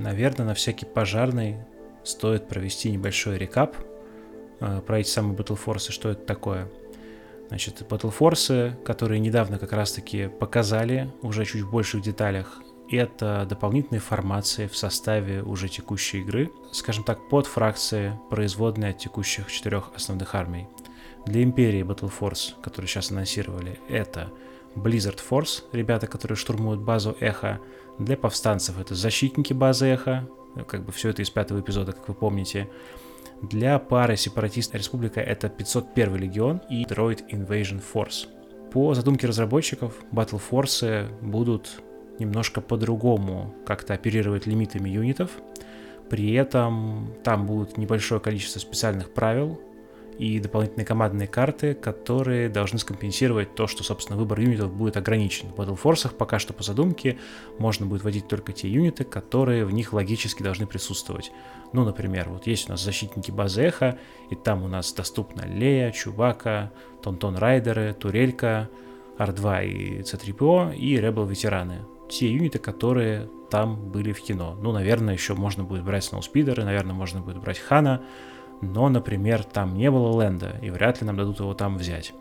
Наверное, 0.00 0.46
на 0.46 0.54
всякий 0.54 0.86
пожарный 0.86 1.58
стоит 2.04 2.48
провести 2.48 2.90
небольшой 2.90 3.36
рекап 3.36 3.76
э, 4.60 4.80
про 4.80 4.98
эти 4.98 5.08
самые 5.08 5.36
Battle 5.36 5.58
что 5.92 6.08
это 6.08 6.24
такое. 6.24 6.68
Значит, 7.48 7.82
Battle 7.82 8.76
которые 8.82 9.20
недавно 9.20 9.58
как 9.58 9.72
раз-таки 9.72 10.28
показали 10.28 11.10
уже 11.20 11.44
чуть 11.44 11.60
в 11.60 11.70
больших 11.70 12.00
деталях 12.00 12.62
это 12.90 13.46
дополнительные 13.48 14.00
формации 14.00 14.68
в 14.68 14.76
составе 14.76 15.42
уже 15.42 15.68
текущей 15.68 16.20
игры, 16.20 16.50
скажем 16.72 17.04
так, 17.04 17.28
под 17.28 17.46
фракции, 17.46 18.18
производные 18.30 18.92
от 18.92 18.98
текущих 18.98 19.52
четырех 19.52 19.90
основных 19.94 20.34
армий. 20.34 20.66
Для 21.26 21.42
Империи 21.42 21.82
Battle 21.82 22.10
Force, 22.10 22.54
который 22.62 22.86
сейчас 22.86 23.10
анонсировали, 23.10 23.78
это 23.88 24.32
Blizzard 24.74 25.20
Force, 25.28 25.64
ребята, 25.72 26.06
которые 26.06 26.36
штурмуют 26.36 26.80
базу 26.80 27.16
Эхо. 27.20 27.60
Для 28.00 28.16
повстанцев 28.16 28.80
это 28.80 28.94
защитники 28.94 29.52
базы 29.52 29.88
Эхо, 29.88 30.26
как 30.66 30.86
бы 30.86 30.90
все 30.90 31.10
это 31.10 31.20
из 31.20 31.28
пятого 31.28 31.60
эпизода, 31.60 31.92
как 31.92 32.08
вы 32.08 32.14
помните. 32.14 32.66
Для 33.42 33.78
пары 33.78 34.16
сепаратист 34.16 34.74
Республика 34.74 35.20
это 35.20 35.50
501 35.50 36.16
легион 36.16 36.62
и 36.70 36.84
Droid 36.84 37.28
Invasion 37.30 37.82
Force. 37.92 38.26
По 38.72 38.94
задумке 38.94 39.26
разработчиков, 39.26 39.94
Battle 40.12 40.40
Force 40.50 41.12
будут 41.20 41.82
немножко 42.18 42.62
по-другому 42.62 43.54
как-то 43.66 43.92
оперировать 43.92 44.46
лимитами 44.46 44.88
юнитов. 44.88 45.32
При 46.08 46.32
этом 46.32 47.12
там 47.22 47.46
будет 47.46 47.76
небольшое 47.76 48.18
количество 48.18 48.60
специальных 48.60 49.12
правил 49.12 49.60
и 50.20 50.38
дополнительные 50.38 50.84
командные 50.84 51.26
карты, 51.26 51.72
которые 51.72 52.50
должны 52.50 52.78
скомпенсировать 52.78 53.54
то, 53.54 53.66
что, 53.66 53.82
собственно, 53.82 54.18
выбор 54.18 54.38
юнитов 54.38 54.70
будет 54.70 54.98
ограничен. 54.98 55.48
В 55.48 55.58
Battle 55.58 55.80
Force 55.82 56.14
пока 56.14 56.38
что 56.38 56.52
по 56.52 56.62
задумке 56.62 57.18
можно 57.58 57.86
будет 57.86 58.04
вводить 58.04 58.28
только 58.28 58.52
те 58.52 58.68
юниты, 58.68 59.04
которые 59.04 59.64
в 59.64 59.72
них 59.72 59.94
логически 59.94 60.42
должны 60.42 60.66
присутствовать. 60.66 61.32
Ну, 61.72 61.86
например, 61.86 62.28
вот 62.28 62.46
есть 62.46 62.68
у 62.68 62.72
нас 62.72 62.82
защитники 62.82 63.30
базы 63.30 63.62
Эхо, 63.62 63.98
и 64.28 64.34
там 64.34 64.62
у 64.62 64.68
нас 64.68 64.92
доступна 64.92 65.46
Лея, 65.46 65.90
Чубака, 65.90 66.70
Тонтон 67.02 67.36
Райдеры, 67.36 67.94
Турелька, 67.94 68.68
R2 69.16 69.66
и 69.66 70.00
C3PO 70.00 70.76
и 70.76 70.96
Rebel 70.96 71.26
ветераны 71.26 71.86
те 72.10 72.30
юниты, 72.30 72.58
которые 72.58 73.30
там 73.50 73.90
были 73.90 74.12
в 74.12 74.20
кино. 74.20 74.54
Ну, 74.60 74.72
наверное, 74.72 75.14
еще 75.14 75.32
можно 75.34 75.64
будет 75.64 75.82
брать 75.82 76.04
сноуспидеры, 76.04 76.64
наверное, 76.64 76.94
можно 76.94 77.20
будет 77.20 77.38
брать 77.38 77.58
Хана, 77.58 78.02
но, 78.60 78.88
например, 78.88 79.44
там 79.44 79.74
не 79.74 79.90
было 79.90 80.08
Лэнда, 80.08 80.56
и 80.62 80.70
вряд 80.70 81.00
ли 81.00 81.06
нам 81.06 81.16
дадут 81.16 81.40
его 81.40 81.54
там 81.54 81.76
взять. 81.76 82.12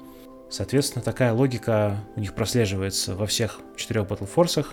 Соответственно, 0.50 1.04
такая 1.04 1.34
логика 1.34 1.98
у 2.16 2.20
них 2.20 2.34
прослеживается 2.34 3.16
во 3.16 3.26
всех 3.28 3.60
четырех 3.76 4.06
Battle. 4.06 4.66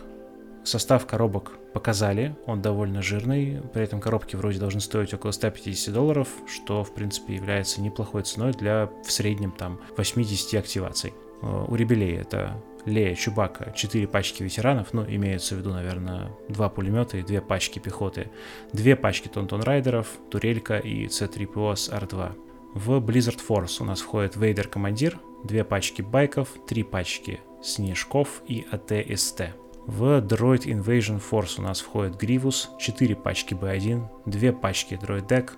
Состав 0.64 1.06
коробок 1.06 1.52
показали, 1.72 2.34
он 2.46 2.60
довольно 2.60 3.00
жирный, 3.00 3.60
при 3.72 3.84
этом 3.84 4.00
коробки 4.00 4.34
вроде 4.34 4.58
должны 4.58 4.80
стоить 4.80 5.14
около 5.14 5.30
150 5.30 5.94
долларов, 5.94 6.28
что, 6.48 6.82
в 6.82 6.92
принципе, 6.92 7.34
является 7.34 7.80
неплохой 7.80 8.22
ценой 8.22 8.52
для 8.52 8.90
в 9.04 9.12
среднем 9.12 9.52
там 9.52 9.78
80 9.96 10.54
активаций. 10.54 11.14
Э, 11.42 11.66
у 11.68 11.74
Ребелей 11.76 12.16
это 12.16 12.60
Лея, 12.86 13.14
Чубака, 13.16 13.72
4 13.72 14.06
пачки 14.06 14.42
ветеранов, 14.42 14.92
ну, 14.92 15.04
имеется 15.06 15.54
в 15.54 15.58
виду, 15.58 15.72
наверное, 15.72 16.30
2 16.48 16.68
пулемета 16.68 17.18
и 17.18 17.22
2 17.22 17.40
пачки 17.40 17.80
пехоты, 17.80 18.30
2 18.72 18.96
пачки 18.96 19.28
Тонтон 19.28 19.62
Райдеров, 19.62 20.08
Турелька 20.30 20.78
и 20.78 21.06
C3PO 21.06 21.74
с 21.74 21.90
R2. 21.90 22.32
В 22.74 22.98
Blizzard 23.00 23.40
Force 23.46 23.82
у 23.82 23.84
нас 23.84 24.00
входит 24.00 24.36
Вейдер 24.36 24.68
Командир, 24.68 25.18
2 25.44 25.64
пачки 25.64 26.02
байков, 26.02 26.50
3 26.68 26.82
пачки 26.84 27.40
снежков 27.62 28.42
и 28.46 28.64
АТСТ. 28.70 29.54
В 29.86 30.20
Droid 30.20 30.64
Invasion 30.64 31.22
Force 31.22 31.58
у 31.58 31.62
нас 31.62 31.80
входит 31.80 32.16
Гривус, 32.16 32.70
4 32.78 33.16
пачки 33.16 33.54
B1, 33.54 34.06
2 34.26 34.52
пачки 34.52 34.94
Droid 34.94 35.26
Deck, 35.26 35.50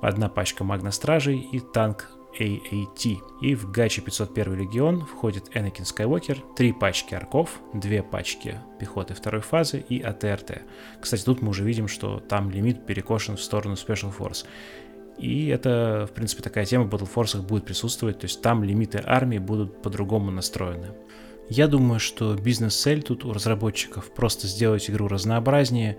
1 0.00 0.30
пачка 0.30 0.64
Магна 0.64 0.90
Стражей 0.90 1.38
и 1.38 1.60
танк 1.60 2.10
AAT. 2.38 3.18
И 3.42 3.54
в 3.54 3.70
Гачи 3.70 4.00
501 4.00 4.54
легион 4.54 5.04
входит 5.04 5.50
Энакин 5.54 5.84
Скайуокер, 5.84 6.42
три 6.56 6.72
пачки 6.72 7.14
арков, 7.14 7.60
две 7.72 8.02
пачки 8.02 8.60
пехоты 8.78 9.14
второй 9.14 9.40
фазы 9.40 9.84
и 9.88 10.00
АТРТ. 10.00 10.62
Кстати, 11.00 11.24
тут 11.24 11.42
мы 11.42 11.50
уже 11.50 11.64
видим, 11.64 11.88
что 11.88 12.20
там 12.20 12.50
лимит 12.50 12.86
перекошен 12.86 13.36
в 13.36 13.42
сторону 13.42 13.74
Special 13.74 14.12
Force. 14.16 14.44
И 15.18 15.46
это, 15.48 16.08
в 16.10 16.14
принципе, 16.14 16.42
такая 16.42 16.64
тема 16.64 16.84
в 16.84 16.88
Battle 16.88 17.08
Force 17.12 17.40
будет 17.40 17.64
присутствовать, 17.64 18.18
то 18.18 18.24
есть 18.24 18.42
там 18.42 18.64
лимиты 18.64 19.00
армии 19.04 19.38
будут 19.38 19.80
по-другому 19.82 20.30
настроены. 20.30 20.88
Я 21.48 21.68
думаю, 21.68 22.00
что 22.00 22.34
бизнес-цель 22.34 23.02
тут 23.02 23.24
у 23.24 23.32
разработчиков 23.32 24.10
просто 24.12 24.46
сделать 24.46 24.88
игру 24.88 25.08
разнообразнее, 25.08 25.98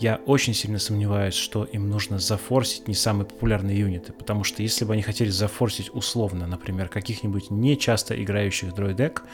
я 0.00 0.18
очень 0.24 0.54
сильно 0.54 0.78
сомневаюсь, 0.78 1.34
что 1.34 1.64
им 1.64 1.90
нужно 1.90 2.18
зафорсить 2.18 2.88
не 2.88 2.94
самые 2.94 3.26
популярные 3.26 3.78
юниты, 3.78 4.12
потому 4.14 4.44
что 4.44 4.62
если 4.62 4.86
бы 4.86 4.94
они 4.94 5.02
хотели 5.02 5.28
зафорсить 5.28 5.94
условно, 5.94 6.46
например, 6.46 6.88
каких-нибудь 6.88 7.50
не 7.50 7.78
часто 7.78 8.20
играющих 8.22 8.74
дроидек 8.74 9.24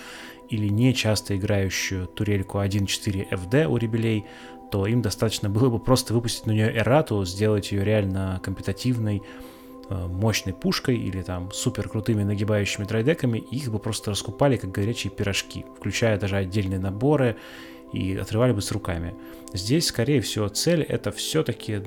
или 0.50 0.66
не 0.68 0.92
часто 0.92 1.36
играющую 1.36 2.08
турельку 2.08 2.58
1.4 2.58 3.28
FD 3.30 3.66
у 3.66 3.76
ребелей, 3.76 4.24
то 4.72 4.86
им 4.88 5.02
достаточно 5.02 5.48
было 5.48 5.70
бы 5.70 5.78
просто 5.78 6.12
выпустить 6.12 6.46
на 6.46 6.50
нее 6.50 6.76
эрату, 6.76 7.24
сделать 7.24 7.70
ее 7.70 7.84
реально 7.84 8.40
компетативной, 8.42 9.22
э, 9.88 10.06
мощной 10.08 10.52
пушкой 10.52 10.96
или 10.96 11.22
там 11.22 11.52
супер 11.52 11.88
крутыми 11.88 12.24
нагибающими 12.24 12.84
драйдеками, 12.84 13.38
их 13.38 13.70
бы 13.70 13.78
просто 13.78 14.10
раскупали 14.10 14.56
как 14.56 14.72
горячие 14.72 15.12
пирожки, 15.12 15.64
включая 15.76 16.18
даже 16.18 16.36
отдельные 16.36 16.80
наборы 16.80 17.36
и 17.92 18.16
отрывали 18.16 18.52
бы 18.52 18.62
с 18.62 18.72
руками. 18.72 19.14
Здесь, 19.54 19.86
скорее 19.86 20.20
всего, 20.20 20.48
цель 20.48 20.82
это 20.82 21.12
все-таки 21.12 21.80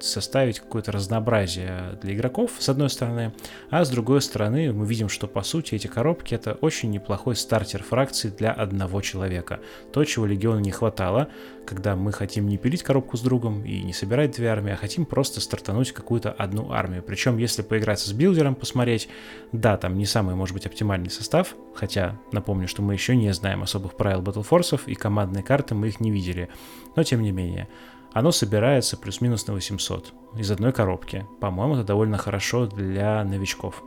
составить 0.00 0.60
какое-то 0.60 0.92
разнообразие 0.92 1.98
для 2.00 2.14
игроков, 2.14 2.52
с 2.58 2.68
одной 2.68 2.88
стороны, 2.88 3.34
а 3.70 3.84
с 3.84 3.90
другой 3.90 4.22
стороны 4.22 4.72
мы 4.72 4.86
видим, 4.86 5.08
что 5.08 5.26
по 5.26 5.42
сути 5.42 5.74
эти 5.74 5.88
коробки 5.88 6.34
это 6.34 6.54
очень 6.60 6.90
неплохой 6.90 7.36
стартер 7.36 7.82
фракции 7.82 8.28
для 8.30 8.52
одного 8.52 9.00
человека. 9.02 9.60
То, 9.92 10.04
чего 10.04 10.26
Легиону 10.26 10.60
не 10.60 10.70
хватало, 10.70 11.28
когда 11.66 11.96
мы 11.96 12.12
хотим 12.12 12.46
не 12.46 12.58
пилить 12.58 12.82
коробку 12.82 13.16
с 13.16 13.20
другом 13.20 13.64
и 13.64 13.82
не 13.82 13.92
собирать 13.92 14.32
две 14.32 14.48
армии, 14.48 14.72
а 14.72 14.76
хотим 14.76 15.06
просто 15.06 15.40
стартануть 15.40 15.92
какую-то 15.92 16.32
одну 16.32 16.72
армию. 16.72 17.02
Причем, 17.02 17.38
если 17.38 17.62
поиграться 17.62 18.08
с 18.08 18.12
билдером, 18.12 18.54
посмотреть, 18.54 19.08
да, 19.52 19.76
там 19.76 19.96
не 19.96 20.06
самый, 20.06 20.34
может 20.34 20.54
быть, 20.54 20.66
оптимальный 20.66 21.10
состав, 21.10 21.54
хотя 21.74 22.18
напомню, 22.32 22.68
что 22.68 22.82
мы 22.82 22.94
еще 22.94 23.16
не 23.16 23.32
знаем 23.32 23.62
особых 23.62 23.96
правил 23.96 24.22
Battle 24.22 24.46
Force 24.48 24.80
и 24.86 24.94
командные 24.94 25.42
карты 25.42 25.74
мы 25.74 25.88
их 25.88 26.00
не 26.00 26.10
видели, 26.10 26.48
но 26.96 27.02
тем 27.02 27.22
не 27.22 27.32
менее. 27.32 27.68
Оно 28.12 28.30
собирается 28.30 28.96
плюс-минус 28.96 29.46
на 29.46 29.54
800 29.54 30.12
из 30.36 30.50
одной 30.50 30.72
коробки. 30.72 31.26
По-моему, 31.40 31.76
это 31.76 31.84
довольно 31.84 32.18
хорошо 32.18 32.66
для 32.66 33.24
новичков. 33.24 33.82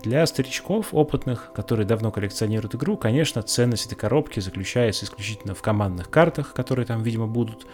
Для 0.00 0.26
старичков, 0.26 0.88
опытных, 0.92 1.52
которые 1.52 1.86
давно 1.86 2.10
коллекционируют 2.10 2.74
игру, 2.74 2.96
конечно, 2.96 3.42
ценность 3.42 3.86
этой 3.86 3.94
коробки 3.94 4.40
заключается 4.40 5.04
исключительно 5.04 5.54
в 5.54 5.62
командных 5.62 6.10
картах, 6.10 6.54
которые 6.54 6.86
там, 6.86 7.02
видимо, 7.02 7.26
будут. 7.26 7.66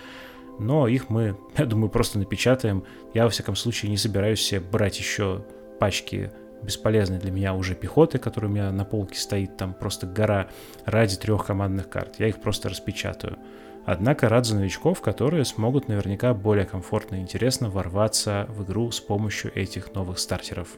Но 0.59 0.89
их 0.89 1.09
мы, 1.09 1.37
я 1.57 1.65
думаю, 1.65 1.91
просто 1.91 2.19
напечатаем. 2.19 2.85
Я, 3.15 3.25
во 3.25 3.31
всяком 3.31 3.57
случае, 3.57 3.91
не 3.91 3.97
собираюсь 3.97 4.41
себе 4.41 4.61
брать 4.61 4.99
еще 4.99 5.45
пачки 5.79 6.33
бесполезной 6.63 7.19
для 7.19 7.31
меня 7.31 7.55
уже 7.55 7.77
пехоты, 7.77 8.19
которая 8.19 8.51
у 8.51 8.55
меня 8.55 8.73
на 8.73 8.85
полке 8.85 9.19
стоит, 9.19 9.57
там 9.57 9.73
просто 9.75 10.07
гора 10.07 10.49
ради 10.85 11.17
трех 11.17 11.47
командных 11.47 11.89
карт. 11.89 12.17
Я 12.19 12.27
их 12.27 12.41
просто 12.41 12.69
распечатаю. 12.69 13.39
Однако 13.87 14.29
рад 14.29 14.45
за 14.45 14.57
новичков, 14.57 15.01
которые 15.01 15.45
смогут 15.45 15.89
наверняка 15.89 16.35
более 16.35 16.67
комфортно 16.67 17.17
и 17.17 17.21
интересно 17.21 17.71
ворваться 17.71 18.47
в 18.51 18.65
игру 18.65 18.91
с 18.91 19.01
помощью 19.01 19.57
этих 19.57 19.95
новых 19.95 20.19
стартеров. 20.19 20.77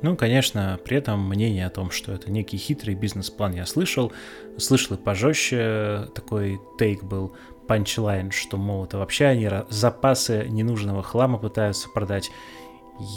Ну, 0.00 0.16
конечно, 0.16 0.78
при 0.84 0.98
этом 0.98 1.28
мнение 1.28 1.66
о 1.66 1.70
том, 1.70 1.90
что 1.90 2.12
это 2.12 2.30
некий 2.30 2.56
хитрый 2.56 2.94
бизнес-план 2.94 3.54
я 3.54 3.66
слышал. 3.66 4.12
Слышал 4.56 4.96
и 4.96 5.00
пожестче 5.00 6.08
такой 6.14 6.60
тейк 6.78 7.02
был, 7.02 7.34
панчлайн, 7.66 8.30
что, 8.30 8.56
мол, 8.56 8.84
это 8.84 8.98
вообще 8.98 9.26
они 9.26 9.50
запасы 9.68 10.46
ненужного 10.48 11.02
хлама 11.02 11.38
пытаются 11.38 11.88
продать. 11.88 12.30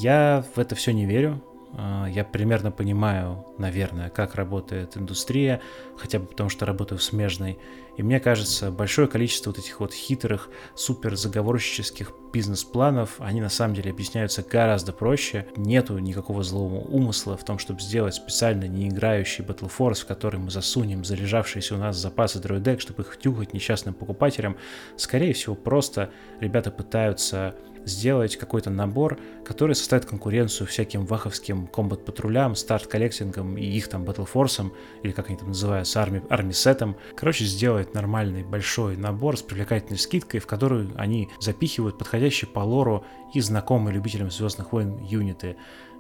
Я 0.02 0.44
в 0.56 0.60
это 0.60 0.76
все 0.76 0.92
не 0.92 1.06
верю. 1.06 1.42
э, 1.78 2.06
я 2.10 2.24
примерно 2.24 2.72
понимаю, 2.72 3.46
наверное, 3.58 4.10
как 4.10 4.36
работает 4.36 4.98
индустрия, 4.98 5.62
хотя 5.98 6.20
бы 6.20 6.26
потому, 6.26 6.50
что 6.50 6.66
работаю 6.66 6.98
в 6.98 7.04
смежной. 7.04 7.60
И 8.02 8.04
мне 8.04 8.20
кажется, 8.20 8.72
большое 8.72 9.08
количество 9.08 9.52
вот 9.52 9.60
этих 9.60 9.80
вот 9.80 9.94
хитрых, 9.94 10.50
супер 10.74 11.16
заговорщических 11.16 12.12
бизнес-планов, 12.34 13.18
они 13.20 13.42
на 13.42 13.50
самом 13.50 13.76
деле 13.76 13.92
объясняются 13.92 14.42
гораздо 14.42 14.92
проще. 14.92 15.46
Нету 15.56 16.00
никакого 16.00 16.42
злого 16.42 16.80
умысла 16.80 17.38
в 17.38 17.46
том, 17.46 17.60
чтобы 17.60 17.80
сделать 17.80 18.16
специально 18.16 18.64
не 18.64 18.90
играющий 18.90 19.46
Battle 19.46 19.72
Force, 19.78 20.02
в 20.02 20.08
который 20.08 20.40
мы 20.40 20.50
засунем 20.50 21.06
залежавшиеся 21.06 21.76
у 21.76 21.78
нас 21.78 21.96
запасы 21.96 22.40
дроидек, 22.40 22.82
чтобы 22.82 23.04
их 23.04 23.20
тюхать 23.20 23.54
несчастным 23.54 23.94
покупателям. 23.94 24.58
Скорее 24.98 25.34
всего, 25.34 25.54
просто 25.54 26.10
ребята 26.40 26.72
пытаются 26.72 27.54
сделать 27.86 28.38
какой-то 28.38 28.70
набор, 28.70 29.20
который 29.46 29.76
составит 29.76 30.06
конкуренцию 30.06 30.68
всяким 30.68 31.06
ваховским 31.06 31.68
Combat 31.68 32.01
Patrol 32.01 32.34
ям, 32.34 32.56
Start 32.56 32.86
Collecting 32.86 33.46
ам 33.46 33.58
и 33.58 33.66
их 33.66 33.88
там 33.88 34.04
Battleforce 34.04 34.59
ам, 34.59 34.74
или 35.04 35.12
как 35.12 35.30
они 35.30 35.38
там 35.38 35.50
называются, 35.50 36.02
army, 36.02 36.24
Army 36.30 36.56
Set 36.56 36.76
ам. 36.76 36.96
Короче, 37.16 37.46
сделать 37.46 37.94
нормальный 37.94 38.44
большой 38.44 38.98
набор 38.98 39.38
с 39.38 39.42
привлекательной 39.42 40.00
скидкой, 40.00 40.40
в 40.40 40.48
которую 40.48 40.92
они 40.98 41.30
запихивают 41.40 41.98
подходящие 41.98 42.50
по 42.50 42.60
лору 42.60 43.06
и 43.34 43.42
знакомые 43.42 43.94
любителям 43.94 44.30
Звездных 44.32 44.72
войн 44.74 45.00
юниты. 45.04 45.56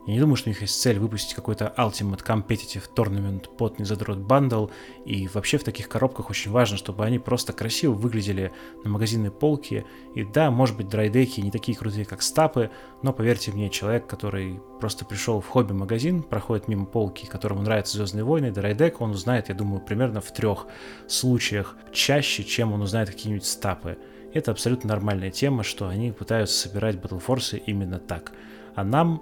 Я 0.07 0.13
не 0.13 0.19
думаю, 0.19 0.35
что 0.35 0.49
у 0.49 0.51
них 0.51 0.61
есть 0.61 0.81
цель 0.81 0.97
выпустить 0.97 1.35
какой-то 1.35 1.73
Ultimate 1.77 2.25
Competitive 2.25 2.89
Tournament 2.95 3.55
под 3.55 3.77
незадрот 3.77 4.17
bundle, 4.17 4.67
и 5.05 5.27
вообще 5.27 5.59
в 5.59 5.63
таких 5.63 5.89
коробках 5.89 6.31
очень 6.31 6.49
важно, 6.49 6.77
чтобы 6.77 7.05
они 7.05 7.19
просто 7.19 7.53
красиво 7.53 7.93
выглядели 7.93 8.51
на 8.83 8.89
магазинной 8.89 9.29
полке, 9.29 9.85
и 10.15 10.23
да, 10.23 10.49
может 10.49 10.75
быть, 10.75 10.89
драйдеки 10.89 11.39
не 11.41 11.51
такие 11.51 11.77
крутые, 11.77 12.05
как 12.05 12.23
стапы, 12.23 12.71
но 13.03 13.13
поверьте 13.13 13.51
мне, 13.51 13.69
человек, 13.69 14.07
который 14.07 14.59
просто 14.79 15.05
пришел 15.05 15.39
в 15.39 15.47
хобби-магазин, 15.47 16.23
проходит 16.23 16.67
мимо 16.67 16.85
полки, 16.85 17.27
которому 17.27 17.61
нравятся 17.61 17.97
Звездные 17.97 18.23
войны, 18.23 18.51
драйдек, 18.51 19.01
он 19.01 19.11
узнает, 19.11 19.49
я 19.49 19.55
думаю, 19.55 19.81
примерно 19.81 20.19
в 20.19 20.33
трех 20.33 20.65
случаях 21.07 21.75
чаще, 21.93 22.43
чем 22.43 22.73
он 22.73 22.81
узнает 22.81 23.11
какие-нибудь 23.11 23.45
стапы. 23.45 23.99
Это 24.33 24.49
абсолютно 24.49 24.89
нормальная 24.89 25.29
тема, 25.29 25.63
что 25.63 25.87
они 25.87 26.11
пытаются 26.11 26.57
собирать 26.57 26.95
Battle 26.95 27.21
Force 27.23 27.61
именно 27.65 27.99
так. 27.99 28.31
А 28.73 28.83
нам 28.83 29.21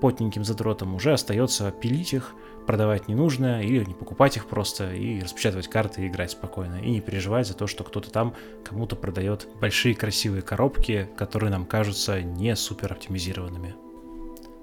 потненьким 0.00 0.44
задротам 0.44 0.94
уже 0.94 1.12
остается 1.12 1.70
пилить 1.70 2.12
их, 2.12 2.34
продавать 2.66 3.08
ненужное 3.08 3.62
или 3.62 3.84
не 3.84 3.94
покупать 3.94 4.36
их 4.36 4.46
просто 4.46 4.92
и 4.92 5.20
распечатывать 5.20 5.68
карты 5.68 6.02
и 6.02 6.08
играть 6.08 6.32
спокойно. 6.32 6.80
И 6.82 6.90
не 6.90 7.00
переживать 7.00 7.46
за 7.46 7.54
то, 7.54 7.66
что 7.66 7.84
кто-то 7.84 8.10
там 8.10 8.34
кому-то 8.64 8.94
продает 8.94 9.48
большие 9.60 9.94
красивые 9.94 10.42
коробки, 10.42 11.08
которые 11.16 11.50
нам 11.50 11.64
кажутся 11.64 12.20
не 12.20 12.54
супер 12.56 12.92
оптимизированными. 12.92 13.74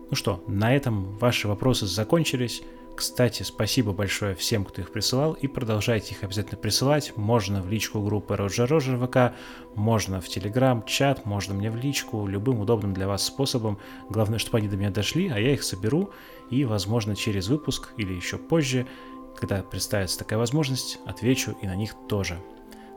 Ну 0.10 0.16
что, 0.16 0.44
на 0.48 0.76
этом 0.76 1.18
ваши 1.18 1.48
вопросы 1.48 1.88
закончились. 1.88 2.62
Кстати, 2.96 3.44
спасибо 3.44 3.92
большое 3.92 4.36
всем, 4.36 4.64
кто 4.64 4.82
их 4.82 4.92
присылал, 4.92 5.34
и 5.34 5.48
продолжайте 5.48 6.16
их 6.16 6.24
обязательно 6.24 6.58
присылать. 6.58 7.12
Можно 7.18 7.62
в 7.62 7.70
личку 7.70 8.02
группы 8.02 8.38
Роджер 8.38 8.70
Роджер 8.70 8.98
ВК, 9.06 9.36
можно 9.76 10.22
в 10.22 10.30
Телеграм, 10.30 10.82
чат, 10.86 11.26
можно 11.26 11.54
мне 11.54 11.70
в 11.70 11.76
личку, 11.76 12.26
любым 12.26 12.62
удобным 12.62 12.94
для 12.94 13.08
вас 13.08 13.26
способом. 13.26 13.80
Главное, 14.10 14.40
чтобы 14.40 14.60
они 14.60 14.70
до 14.70 14.78
меня 14.78 14.92
дошли, 14.92 15.28
а 15.28 15.38
я 15.38 15.52
их 15.54 15.64
соберу, 15.64 16.12
и, 16.50 16.64
возможно, 16.64 17.18
через 17.18 17.50
выпуск 17.50 17.90
или 17.98 18.14
еще 18.14 18.38
позже, 18.38 18.88
когда 19.36 19.62
представится 19.62 20.18
такая 20.18 20.40
возможность, 20.40 21.00
отвечу 21.06 21.58
и 21.62 21.68
на 21.68 21.76
них 21.76 21.96
тоже. 22.08 22.40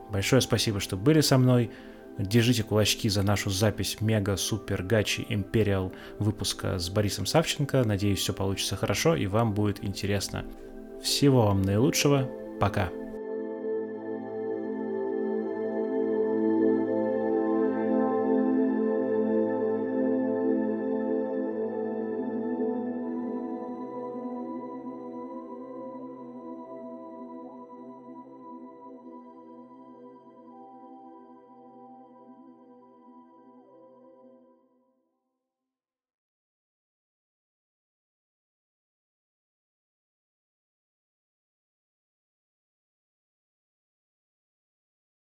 Большое 0.09 0.41
спасибо, 0.41 0.79
что 0.79 0.95
были 0.95 1.19
со 1.19 1.37
мной. 1.37 1.71
Держите 2.19 2.63
кулачки 2.63 3.07
за 3.09 3.23
нашу 3.23 3.49
запись 3.49 4.01
мега 4.01 4.35
супер 4.35 4.83
гачи 4.83 5.25
империал 5.29 5.93
выпуска 6.19 6.77
с 6.77 6.89
Борисом 6.89 7.25
Савченко. 7.25 7.83
Надеюсь, 7.85 8.19
все 8.19 8.33
получится 8.33 8.75
хорошо 8.75 9.15
и 9.15 9.25
вам 9.25 9.53
будет 9.53 9.83
интересно. 9.83 10.43
Всего 11.01 11.47
вам 11.47 11.61
наилучшего. 11.61 12.29
Пока. 12.59 12.89